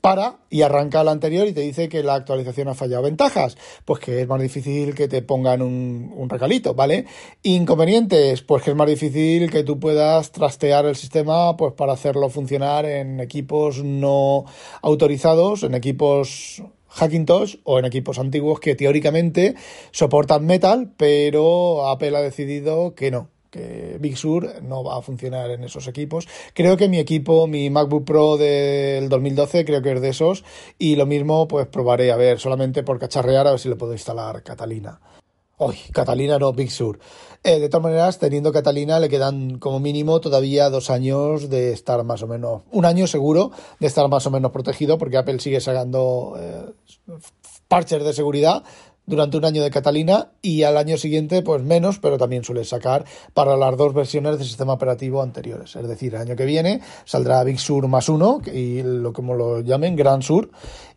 para 0.00 0.38
y 0.48 0.62
arranca 0.62 1.02
la 1.02 1.10
anterior 1.10 1.48
y 1.48 1.52
te 1.52 1.60
dice 1.60 1.88
que 1.88 2.02
la 2.02 2.14
actualización 2.14 2.68
ha 2.68 2.74
fallado. 2.74 3.02
Ventajas, 3.02 3.56
pues 3.84 3.98
que 4.00 4.20
es 4.20 4.28
más 4.28 4.40
difícil 4.40 4.94
que 4.94 5.08
te 5.08 5.22
pongan 5.22 5.60
un, 5.60 6.12
un, 6.16 6.28
regalito, 6.28 6.74
¿vale? 6.74 7.06
Inconvenientes, 7.42 8.42
pues 8.42 8.62
que 8.62 8.70
es 8.70 8.76
más 8.76 8.86
difícil 8.86 9.50
que 9.50 9.64
tú 9.64 9.80
puedas 9.80 10.30
trastear 10.30 10.86
el 10.86 10.94
sistema 10.94 11.56
pues 11.56 11.72
para 11.72 11.94
hacerlo 11.94 12.28
funcionar 12.28 12.86
en 12.86 13.18
equipos 13.18 13.82
no 13.82 14.44
autorizados, 14.82 15.64
en 15.64 15.74
equipos 15.74 16.62
Hackintosh 16.88 17.56
o 17.64 17.78
en 17.78 17.84
equipos 17.84 18.18
antiguos 18.18 18.60
que 18.60 18.74
teóricamente 18.74 19.54
soportan 19.90 20.46
Metal, 20.46 20.92
pero 20.96 21.88
Apple 21.88 22.16
ha 22.16 22.20
decidido 22.20 22.94
que 22.94 23.10
no, 23.10 23.30
que 23.52 23.98
Big 24.00 24.16
Sur 24.16 24.62
no 24.62 24.82
va 24.82 24.96
a 24.96 25.02
funcionar 25.02 25.50
en 25.50 25.62
esos 25.62 25.86
equipos. 25.86 26.26
Creo 26.54 26.76
que 26.76 26.88
mi 26.88 26.98
equipo, 26.98 27.46
mi 27.46 27.70
MacBook 27.70 28.04
Pro 28.04 28.36
del 28.38 29.08
2012, 29.08 29.64
creo 29.64 29.82
que 29.82 29.92
es 29.92 30.00
de 30.00 30.08
esos. 30.08 30.42
Y 30.78 30.96
lo 30.96 31.06
mismo, 31.06 31.46
pues 31.46 31.68
probaré 31.68 32.10
a 32.10 32.16
ver, 32.16 32.40
solamente 32.40 32.82
por 32.82 32.98
cacharrear, 32.98 33.46
a 33.46 33.50
ver 33.50 33.60
si 33.60 33.68
le 33.68 33.76
puedo 33.76 33.92
instalar 33.92 34.42
Catalina. 34.42 35.00
Uy, 35.58 35.76
Catalina 35.92 36.38
no, 36.38 36.52
Big 36.52 36.70
Sur. 36.70 36.98
Eh, 37.44 37.60
de 37.60 37.68
todas 37.68 37.84
maneras, 37.84 38.18
teniendo 38.18 38.52
Catalina, 38.52 38.98
le 38.98 39.08
quedan 39.08 39.58
como 39.58 39.80
mínimo 39.80 40.20
todavía 40.20 40.70
dos 40.70 40.90
años 40.90 41.50
de 41.50 41.72
estar 41.72 42.02
más 42.04 42.22
o 42.22 42.26
menos, 42.26 42.62
un 42.72 42.84
año 42.84 43.06
seguro 43.06 43.52
de 43.78 43.86
estar 43.86 44.08
más 44.08 44.26
o 44.26 44.30
menos 44.30 44.50
protegido, 44.50 44.96
porque 44.96 45.18
Apple 45.18 45.40
sigue 45.40 45.60
sacando 45.60 46.36
eh, 46.38 46.72
parches 47.68 48.02
de 48.02 48.12
seguridad 48.12 48.64
durante 49.12 49.36
un 49.36 49.44
año 49.44 49.62
de 49.62 49.70
Catalina 49.70 50.30
y 50.40 50.62
al 50.62 50.78
año 50.78 50.96
siguiente 50.96 51.42
pues 51.42 51.62
menos, 51.62 51.98
pero 51.98 52.16
también 52.16 52.44
suele 52.44 52.64
sacar 52.64 53.04
para 53.34 53.58
las 53.58 53.76
dos 53.76 53.92
versiones 53.92 54.38
del 54.38 54.46
sistema 54.46 54.72
operativo 54.72 55.20
anteriores. 55.20 55.76
Es 55.76 55.86
decir, 55.86 56.14
el 56.14 56.22
año 56.22 56.34
que 56.34 56.46
viene 56.46 56.80
saldrá 57.04 57.44
Big 57.44 57.60
Sur 57.60 57.86
más 57.88 58.08
uno, 58.08 58.40
y 58.50 58.82
lo 58.82 59.12
como 59.12 59.34
lo 59.34 59.60
llamen, 59.60 59.96
Gran 59.96 60.22
Sur, 60.22 60.50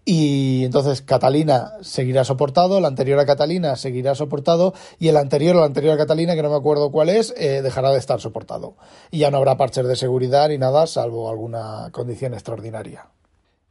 y 0.06 0.64
entonces 0.64 1.02
Catalina 1.02 1.74
seguirá 1.82 2.24
soportado, 2.24 2.78
el 2.78 2.86
anterior 2.86 3.20
a 3.20 3.26
Catalina 3.26 3.76
seguirá 3.76 4.16
soportado 4.16 4.74
y 4.98 5.10
el 5.10 5.18
anterior 5.18 5.58
la 5.58 5.66
anterior 5.66 5.96
a 5.96 5.98
Catalina, 5.98 6.36
que 6.36 6.44
no 6.44 6.52
me 6.52 6.56
acuerdo 6.56 6.92
cuál 6.92 7.10
es, 7.10 7.34
eh, 7.36 7.62
dejará 7.62 7.92
de 7.92 7.98
estar 7.98 8.22
soportado. 8.22 8.78
Y 9.12 9.20
ya 9.20 9.30
no 9.30 9.38
habrá 9.38 9.58
parches 9.58 9.86
de 9.86 9.98
seguridad 9.98 10.48
ni 10.48 10.58
nada, 10.58 10.88
salvo 10.88 11.30
alguna 11.30 11.90
condición 11.92 12.34
extraordinaria. 12.34 13.10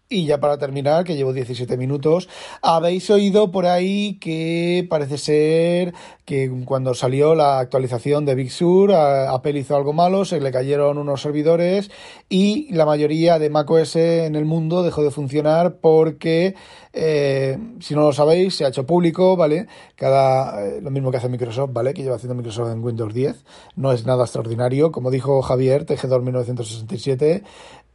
Y 0.08 0.26
ya 0.26 0.38
para 0.38 0.58
terminar, 0.58 1.04
que 1.04 1.16
llevo 1.16 1.32
17 1.32 1.76
minutos, 1.78 2.28
habéis 2.60 3.08
oído 3.08 3.50
por 3.50 3.66
ahí 3.66 4.18
que 4.20 4.86
parece 4.90 5.16
ser 5.16 5.94
que 6.24 6.50
cuando 6.64 6.94
salió 6.94 7.34
la 7.34 7.58
actualización 7.58 8.24
de 8.24 8.34
Big 8.34 8.50
Sur, 8.50 8.92
Apple 8.92 9.58
hizo 9.58 9.76
algo 9.76 9.92
malo, 9.92 10.24
se 10.24 10.40
le 10.40 10.50
cayeron 10.50 10.96
unos 10.98 11.20
servidores 11.20 11.90
y 12.28 12.72
la 12.72 12.86
mayoría 12.86 13.38
de 13.38 13.50
macOS 13.50 13.96
en 13.96 14.34
el 14.34 14.44
mundo 14.44 14.82
dejó 14.82 15.02
de 15.02 15.10
funcionar 15.10 15.76
porque, 15.80 16.54
eh, 16.92 17.58
si 17.80 17.94
no 17.94 18.02
lo 18.02 18.12
sabéis, 18.12 18.54
se 18.54 18.64
ha 18.64 18.68
hecho 18.68 18.86
público, 18.86 19.36
¿vale? 19.36 19.66
Cada, 19.96 20.64
eh, 20.66 20.80
lo 20.80 20.90
mismo 20.90 21.10
que 21.10 21.18
hace 21.18 21.28
Microsoft, 21.28 21.72
¿vale? 21.72 21.92
Que 21.92 22.02
lleva 22.02 22.16
haciendo 22.16 22.34
Microsoft 22.34 22.72
en 22.72 22.82
Windows 22.82 23.12
10. 23.12 23.44
No 23.76 23.92
es 23.92 24.06
nada 24.06 24.24
extraordinario. 24.24 24.92
Como 24.92 25.10
dijo 25.10 25.42
Javier, 25.42 25.84
TG2 25.84 26.22
1967, 26.22 27.42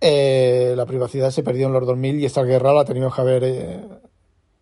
eh, 0.02 0.74
la 0.78 0.86
privacidad 0.86 1.32
se 1.32 1.44
perdió 1.44 1.68
en 1.68 1.74
los 1.74 1.86
2000 1.86 2.20
y 2.20 2.26
esta 2.26 2.44
guerra 2.44 2.74
la 2.74 2.86
que 2.86 3.22
haber 3.22 3.44
eh, 3.44 3.80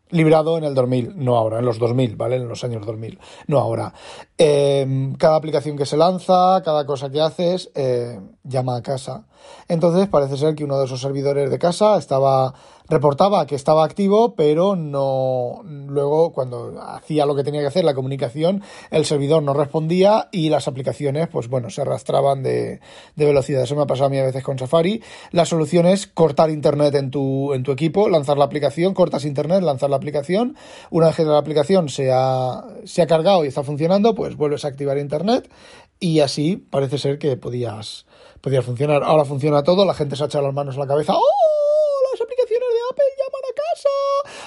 librado 0.10 0.58
en 0.58 0.64
el 0.64 0.74
2000, 0.74 1.14
no 1.18 1.38
ahora, 1.38 1.60
en 1.60 1.66
los 1.66 1.80
2000, 1.80 2.16
¿vale? 2.16 2.38
En 2.38 2.48
los 2.48 2.64
años 2.64 2.86
2000, 2.86 3.20
no 3.48 3.60
ahora. 3.60 3.94
Em, 4.38 5.16
cada 5.16 5.36
aplicación 5.36 5.78
que 5.78 5.86
se 5.86 5.98
lanza, 5.98 6.62
cada 6.64 6.86
cosa 6.86 7.10
que 7.10 7.22
haces, 7.22 7.72
eh, 7.76 8.20
llama 8.48 8.76
a 8.78 8.82
casa. 8.82 9.26
Entonces 9.68 10.08
parece 10.08 10.38
ser 10.38 10.56
que 10.56 10.64
uno 10.64 10.80
de 10.80 10.86
esos 10.86 11.02
servidores 11.02 11.50
de 11.50 11.60
casa 11.60 11.98
estaba 11.98 12.54
reportaba 12.90 13.46
que 13.46 13.56
estaba 13.56 13.84
activo, 13.84 14.34
pero 14.36 14.76
no 14.76 15.62
luego 15.66 16.32
cuando 16.32 16.76
hacía 16.82 17.26
lo 17.26 17.36
que 17.36 17.44
tenía 17.44 17.62
que 17.62 17.68
hacer 17.68 17.84
la 17.84 17.94
comunicación, 17.94 18.64
el 18.92 19.06
servidor 19.06 19.44
no 19.44 19.54
respondía 19.54 20.30
y 20.32 20.50
las 20.50 20.68
aplicaciones, 20.68 21.28
pues 21.28 21.50
bueno, 21.50 21.70
se 21.70 21.82
arrastraban 21.82 22.44
de, 22.44 22.80
de 23.16 23.26
velocidad. 23.26 23.64
Eso 23.64 23.76
me 23.76 23.82
ha 23.82 23.88
pasado 23.88 24.08
a 24.08 24.10
mí 24.10 24.18
a 24.18 24.24
veces 24.24 24.44
con 24.44 24.58
Safari. 24.58 25.02
La 25.32 25.46
solución 25.46 25.86
es 25.86 26.08
cortar 26.08 26.50
internet 26.50 26.96
en 26.96 27.12
tu, 27.12 27.54
en 27.54 27.64
tu 27.64 27.72
equipo, 27.72 28.10
lanzar 28.10 28.38
la 28.38 28.46
aplicación, 28.46 28.94
cortas 28.94 29.26
internet, 29.26 29.62
lanzar 29.64 29.90
la 29.90 29.98
aplicación. 29.98 30.56
Una 30.90 31.08
vez 31.08 31.18
que 31.18 31.24
la 31.24 31.38
aplicación 31.38 31.90
se 31.90 32.12
ha, 32.14 32.64
se 32.86 33.02
ha 33.02 33.08
cargado 33.08 33.44
y 33.44 33.50
está 33.50 33.64
funcionando, 33.64 34.16
pues 34.16 34.36
vuelves 34.38 34.64
a 34.66 34.70
activar 34.70 34.98
internet 34.98 35.50
y 36.00 36.20
así 36.20 36.58
parece 36.58 36.98
ser 36.98 37.20
que 37.20 37.38
podías, 37.38 38.06
podías 38.42 38.66
funcionar. 38.66 39.04
Ahora 39.04 39.26
funciona 39.26 39.64
todo, 39.64 39.86
la 39.86 39.94
gente 39.94 40.16
se 40.16 40.24
ha 40.24 40.28
echado 40.28 40.46
las 40.46 40.54
manos 40.54 40.76
a 40.78 40.80
la 40.80 40.88
cabeza. 40.88 41.14
¡Oh! 41.16 41.48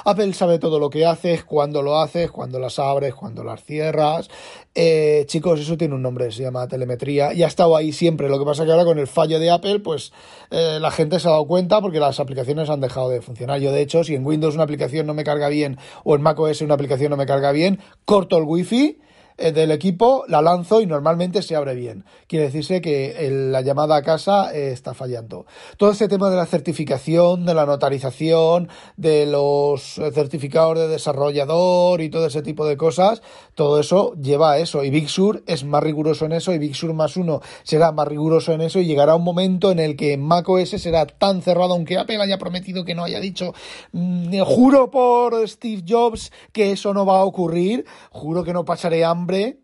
Apple 0.05 0.33
sabe 0.33 0.59
todo 0.59 0.79
lo 0.79 0.91
que 0.91 1.05
haces, 1.05 1.45
cuándo 1.45 1.83
lo 1.83 1.99
haces, 1.99 2.31
cuándo 2.31 2.59
las 2.59 2.79
abres, 2.79 3.15
cuándo 3.15 3.45
las 3.45 3.63
cierras. 3.65 4.29
Eh, 4.75 5.25
chicos, 5.27 5.61
eso 5.61 5.77
tiene 5.77 5.95
un 5.95 6.03
nombre, 6.03 6.31
se 6.31 6.43
llama 6.43 6.67
telemetría 6.69 7.35
y 7.35 7.43
ha 7.43 7.47
estado 7.47 7.77
ahí 7.77 7.93
siempre. 7.93 8.29
Lo 8.29 8.39
que 8.39 8.45
pasa 8.45 8.65
que 8.65 8.73
ahora 8.73 8.85
con 8.85 8.99
el 8.99 9.07
fallo 9.07 9.39
de 9.39 9.51
Apple, 9.51 9.81
pues 9.81 10.13
eh, 10.51 10.79
la 10.81 10.91
gente 10.91 11.21
se 11.21 11.29
ha 11.29 11.33
dado 11.33 11.47
cuenta 11.47 11.81
porque 11.81 12.01
las 12.01 12.21
aplicaciones 12.21 12.71
han 12.71 12.81
dejado 12.81 13.09
de 13.11 13.21
funcionar. 13.21 13.61
Yo, 13.61 13.73
de 13.73 13.83
hecho, 13.83 14.05
si 14.05 14.15
en 14.15 14.25
Windows 14.25 14.55
una 14.55 14.65
aplicación 14.65 15.07
no 15.07 15.15
me 15.15 15.25
carga 15.25 15.49
bien 15.49 15.79
o 16.05 16.15
en 16.15 16.23
macOS 16.23 16.63
una 16.63 16.75
aplicación 16.75 17.11
no 17.11 17.17
me 17.17 17.27
carga 17.27 17.53
bien, 17.53 17.81
corto 18.05 18.39
el 18.39 18.45
wifi 18.45 18.99
del 19.41 19.71
equipo, 19.71 20.25
la 20.29 20.43
lanzo 20.43 20.81
y 20.81 20.87
normalmente 20.87 21.43
se 21.43 21.57
abre 21.57 21.75
bien. 21.75 22.05
Quiere 22.27 22.47
decirse 22.47 22.81
que 22.81 23.29
la 23.51 23.63
llamada 23.63 23.97
a 23.97 24.03
casa 24.03 24.55
eh, 24.55 24.73
está 24.73 24.95
fallando. 24.95 25.47
Todo 25.77 25.91
este 25.93 26.09
tema 26.09 26.31
de 26.31 26.37
la 26.37 26.47
certificación, 26.47 27.47
de 27.47 27.55
la 27.55 27.67
notarización, 27.67 28.69
de 28.97 29.27
los 29.27 30.01
certificados 30.13 30.79
de 30.79 30.89
desarrollador 30.89 32.01
y 32.01 32.11
todo 32.11 32.27
ese 32.27 32.43
tipo 32.43 32.67
de 32.67 32.77
cosas, 32.77 33.23
todo 33.55 33.81
eso 33.81 34.15
lleva 34.15 34.53
a 34.53 34.59
eso. 34.59 34.85
Y 34.85 34.91
Big 34.91 35.09
Sur 35.09 35.43
es 35.47 35.65
más 35.65 35.83
riguroso 35.83 36.27
en 36.27 36.33
eso 36.33 36.53
y 36.53 36.59
Big 36.59 36.75
Sur 36.75 36.93
más 36.93 37.17
uno 37.17 37.41
será 37.63 37.93
más 37.93 38.07
riguroso 38.07 38.53
en 38.53 38.61
eso 38.61 38.79
y 38.79 38.87
llegará 38.87 39.15
un 39.15 39.25
momento 39.25 39.71
en 39.71 39.79
el 39.79 39.97
que 39.97 40.17
macOS 40.17 40.71
será 40.71 41.07
tan 41.07 41.43
cerrado, 41.43 41.75
aunque 41.75 41.99
Apple 41.99 42.21
haya 42.21 42.39
prometido 42.39 42.85
que 42.85 42.95
no 42.95 43.05
haya 43.05 43.21
dicho, 43.21 43.55
mm, 43.93 44.41
juro 44.41 44.91
por 44.91 45.49
Steve 45.49 45.83
Jobs 45.87 46.33
que 46.53 46.73
eso 46.73 46.95
no 46.95 47.07
va 47.07 47.21
a 47.21 47.25
ocurrir, 47.25 47.85
juro 48.11 48.45
que 48.45 48.53
no 48.53 48.65
pasaré 48.65 49.05
hambre 49.05 49.30
hambre 49.31 49.59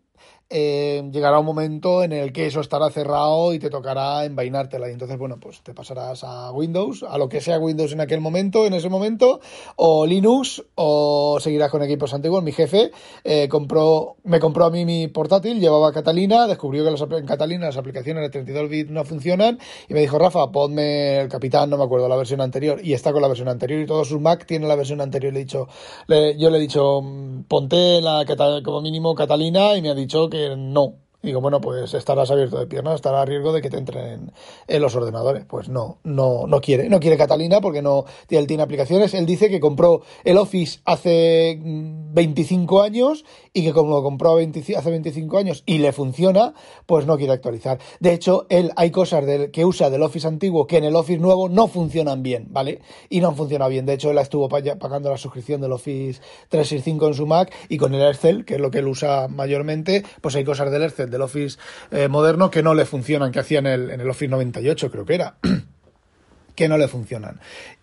eh, 0.49 1.03
llegará 1.11 1.39
un 1.39 1.45
momento 1.45 2.03
en 2.03 2.13
el 2.13 2.31
que 2.31 2.45
eso 2.45 2.61
estará 2.61 2.89
cerrado 2.89 3.53
y 3.53 3.59
te 3.59 3.69
tocará 3.69 4.23
envainártela. 4.23 4.87
Y 4.89 4.93
entonces, 4.93 5.17
bueno, 5.17 5.37
pues 5.39 5.61
te 5.61 5.73
pasarás 5.73 6.23
a 6.23 6.51
Windows, 6.51 7.03
a 7.03 7.17
lo 7.17 7.27
que 7.27 7.41
sea 7.41 7.59
Windows 7.59 7.91
en 7.91 7.99
aquel 7.99 8.21
momento, 8.21 8.65
en 8.65 8.73
ese 8.73 8.89
momento, 8.89 9.41
o 9.75 10.05
Linux, 10.05 10.63
o 10.75 11.39
seguirás 11.41 11.69
con 11.69 11.83
equipos 11.83 12.13
antiguos. 12.13 12.43
Mi 12.43 12.53
jefe 12.53 12.91
eh, 13.23 13.49
compró, 13.49 14.15
me 14.23 14.39
compró 14.39 14.65
a 14.65 14.69
mí 14.69 14.85
mi 14.85 15.07
portátil, 15.07 15.59
llevaba 15.59 15.91
Catalina, 15.91 16.47
descubrió 16.47 16.85
que 16.85 16.91
las, 16.91 17.01
en 17.01 17.25
Catalina 17.25 17.65
las 17.65 17.77
aplicaciones 17.77 18.23
de 18.23 18.29
32 18.29 18.69
bits 18.69 18.91
no 18.91 19.03
funcionan 19.03 19.59
y 19.89 19.93
me 19.93 19.99
dijo, 19.99 20.17
Rafa, 20.17 20.51
ponme 20.51 21.19
el 21.19 21.27
Capitán, 21.27 21.69
no 21.69 21.77
me 21.77 21.83
acuerdo, 21.83 22.07
la 22.07 22.15
versión 22.15 22.39
anterior. 22.39 22.79
Y 22.81 22.93
está 22.93 23.11
con 23.11 23.21
la 23.21 23.27
versión 23.27 23.49
anterior 23.49 23.81
y 23.81 23.85
todos 23.85 24.07
sus 24.07 24.21
Mac 24.21 24.45
tienen 24.45 24.69
la 24.69 24.75
versión 24.75 25.01
anterior. 25.01 25.33
Le 25.33 25.39
he 25.39 25.43
dicho, 25.43 25.67
yo 26.07 26.49
le 26.49 26.57
he 26.57 26.61
dicho, 26.61 27.01
ponte 27.49 27.99
la 28.01 28.25
como 28.63 28.81
mínimo 28.81 29.13
Catalina 29.13 29.75
y 29.75 29.81
me 29.81 29.89
ha 29.89 29.95
dicho 29.95 30.29
que 30.29 30.36
no. 30.55 31.06
Digo, 31.23 31.41
bueno, 31.41 31.59
pues 31.59 31.95
estarás 31.95 32.29
abierto 32.29 32.59
de 32.59 32.67
piernas, 32.67 32.95
estará 32.95 33.23
a 33.23 33.25
riesgo 33.25 33.51
de 33.51 33.61
que 33.61 33.71
te 33.71 33.77
entren 33.77 34.31
en, 34.67 34.81
los 34.81 34.95
ordenadores. 34.95 35.45
Pues 35.45 35.67
no, 35.67 35.97
no, 36.03 36.45
no 36.45 36.61
quiere. 36.61 36.89
No 36.89 36.99
quiere 36.99 37.17
Catalina 37.17 37.59
porque 37.59 37.81
no 37.81 38.05
él 38.29 38.45
tiene 38.45 38.63
aplicaciones. 38.63 39.13
Él 39.15 39.25
dice 39.25 39.49
que 39.49 39.59
compró 39.59 40.03
el 40.23 40.37
Office 40.37 40.79
hace 40.85 41.59
25 41.59 42.81
años 42.83 43.25
y 43.51 43.63
que 43.63 43.73
como 43.73 43.95
lo 43.95 44.03
compró 44.03 44.37
hace 44.37 44.91
25 44.91 45.37
años 45.39 45.63
y 45.65 45.79
le 45.79 45.91
funciona, 45.91 46.53
pues 46.85 47.07
no 47.07 47.17
quiere 47.17 47.33
actualizar. 47.33 47.79
De 47.99 48.13
hecho, 48.13 48.45
él 48.49 48.71
hay 48.75 48.91
cosas 48.91 49.25
del, 49.25 49.49
que 49.49 49.65
usa 49.65 49.89
del 49.89 50.03
Office 50.03 50.27
antiguo 50.27 50.67
que 50.67 50.77
en 50.77 50.83
el 50.83 50.95
Office 50.95 51.19
nuevo 51.19 51.49
no 51.49 51.67
funcionan 51.67 52.21
bien, 52.21 52.45
¿vale? 52.51 52.81
Y 53.09 53.21
no 53.21 53.33
funciona 53.33 53.67
bien. 53.67 53.87
De 53.87 53.93
hecho, 53.93 54.11
él 54.11 54.19
estuvo 54.19 54.47
pagando 54.49 55.09
la 55.09 55.17
suscripción 55.17 55.61
del 55.61 55.71
Office 55.71 56.21
365 56.49 57.07
en 57.07 57.13
su 57.15 57.25
Mac 57.25 57.51
y 57.69 57.77
con 57.77 57.95
el 57.95 58.07
Excel, 58.07 58.45
que 58.45 58.55
es 58.55 58.61
lo 58.61 58.69
que 58.69 58.79
él 58.79 58.87
usa 58.87 59.27
mayormente, 59.27 60.03
pues 60.21 60.35
hay 60.35 60.43
cosas 60.43 60.71
del 60.71 60.83
Excel 60.83 61.06
del 61.09 61.21
Office 61.21 61.57
eh, 61.91 62.07
moderno 62.07 62.49
que 62.51 62.63
no 62.63 62.73
le 62.73 62.85
funcionan, 62.85 63.31
que 63.31 63.39
hacía 63.39 63.59
en 63.59 63.67
el, 63.67 63.89
en 63.91 64.01
el 64.01 64.09
Office 64.09 64.29
98, 64.29 64.91
creo 64.91 65.05
que 65.05 65.15
era. 65.15 65.37
que 66.55 66.67
no 66.67 66.77
le 66.77 66.87
funcionan. 66.87 67.39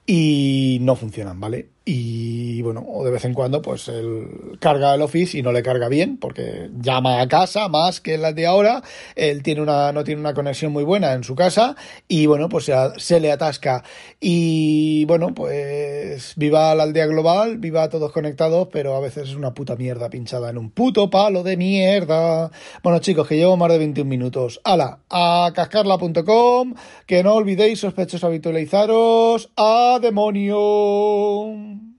Y 0.07 0.79
no 0.83 0.97
funcionan, 0.97 1.41
¿vale? 1.41 1.69
y 1.87 2.63
bueno, 2.63 2.83
o 2.89 3.05
de 3.05 3.11
vez 3.11 3.27
en 3.27 3.35
cuando 3.35 3.61
pues 3.61 3.89
él 3.89 4.57
carga 4.59 4.95
el 4.95 5.03
Office 5.03 5.37
y 5.37 5.43
no 5.43 5.53
le 5.53 5.63
carga 5.63 5.89
bien 5.89 6.17
porque 6.17 6.71
llama 6.81 7.21
a 7.21 7.29
casa 7.29 7.69
más 7.69 8.01
que 8.01 8.17
la 8.17 8.33
de 8.33 8.47
ahora, 8.47 8.83
él 9.17 9.43
tiene 9.43 9.61
una, 9.61 9.93
no 9.93 10.03
tiene 10.03 10.21
una 10.21 10.33
conexión 10.33 10.73
muy 10.73 10.83
buena 10.83 11.13
en 11.13 11.25
su 11.25 11.35
casa 11.35 11.77
y 12.09 12.25
bueno, 12.25 12.49
pues 12.49 12.65
se, 12.65 12.75
se 12.97 13.21
le 13.21 13.31
atasca 13.31 13.85
y 14.19 15.05
bueno, 15.05 15.35
pues 15.35 16.33
viva 16.37 16.75
la 16.75 16.85
aldea 16.85 17.05
global, 17.05 17.59
viva 17.59 17.91
todos 17.91 18.13
conectados, 18.13 18.69
pero 18.73 18.97
a 18.97 19.01
veces 19.01 19.29
es 19.29 19.35
una 19.35 19.53
puta 19.53 19.77
mierda 19.77 20.09
pinchada 20.09 20.49
en 20.49 20.57
un 20.57 20.71
puto 20.71 21.11
palo 21.11 21.43
de 21.43 21.59
mierda. 21.59 22.51
Bueno 22.83 22.99
chicos, 23.01 23.29
que 23.29 23.37
llevo 23.37 23.59
más 23.59 23.71
de 23.71 23.79
21 23.79 24.09
minutos. 24.09 24.59
¡Hala! 24.65 25.01
A 25.11 25.53
cascarla.com, 25.55 26.75
que 27.07 27.23
no 27.23 27.35
olvidéis 27.35 27.81
sospechosos 27.81 28.25
habitualizaros. 28.25 29.51
¡A 29.57 29.94
demonio! 29.99 31.94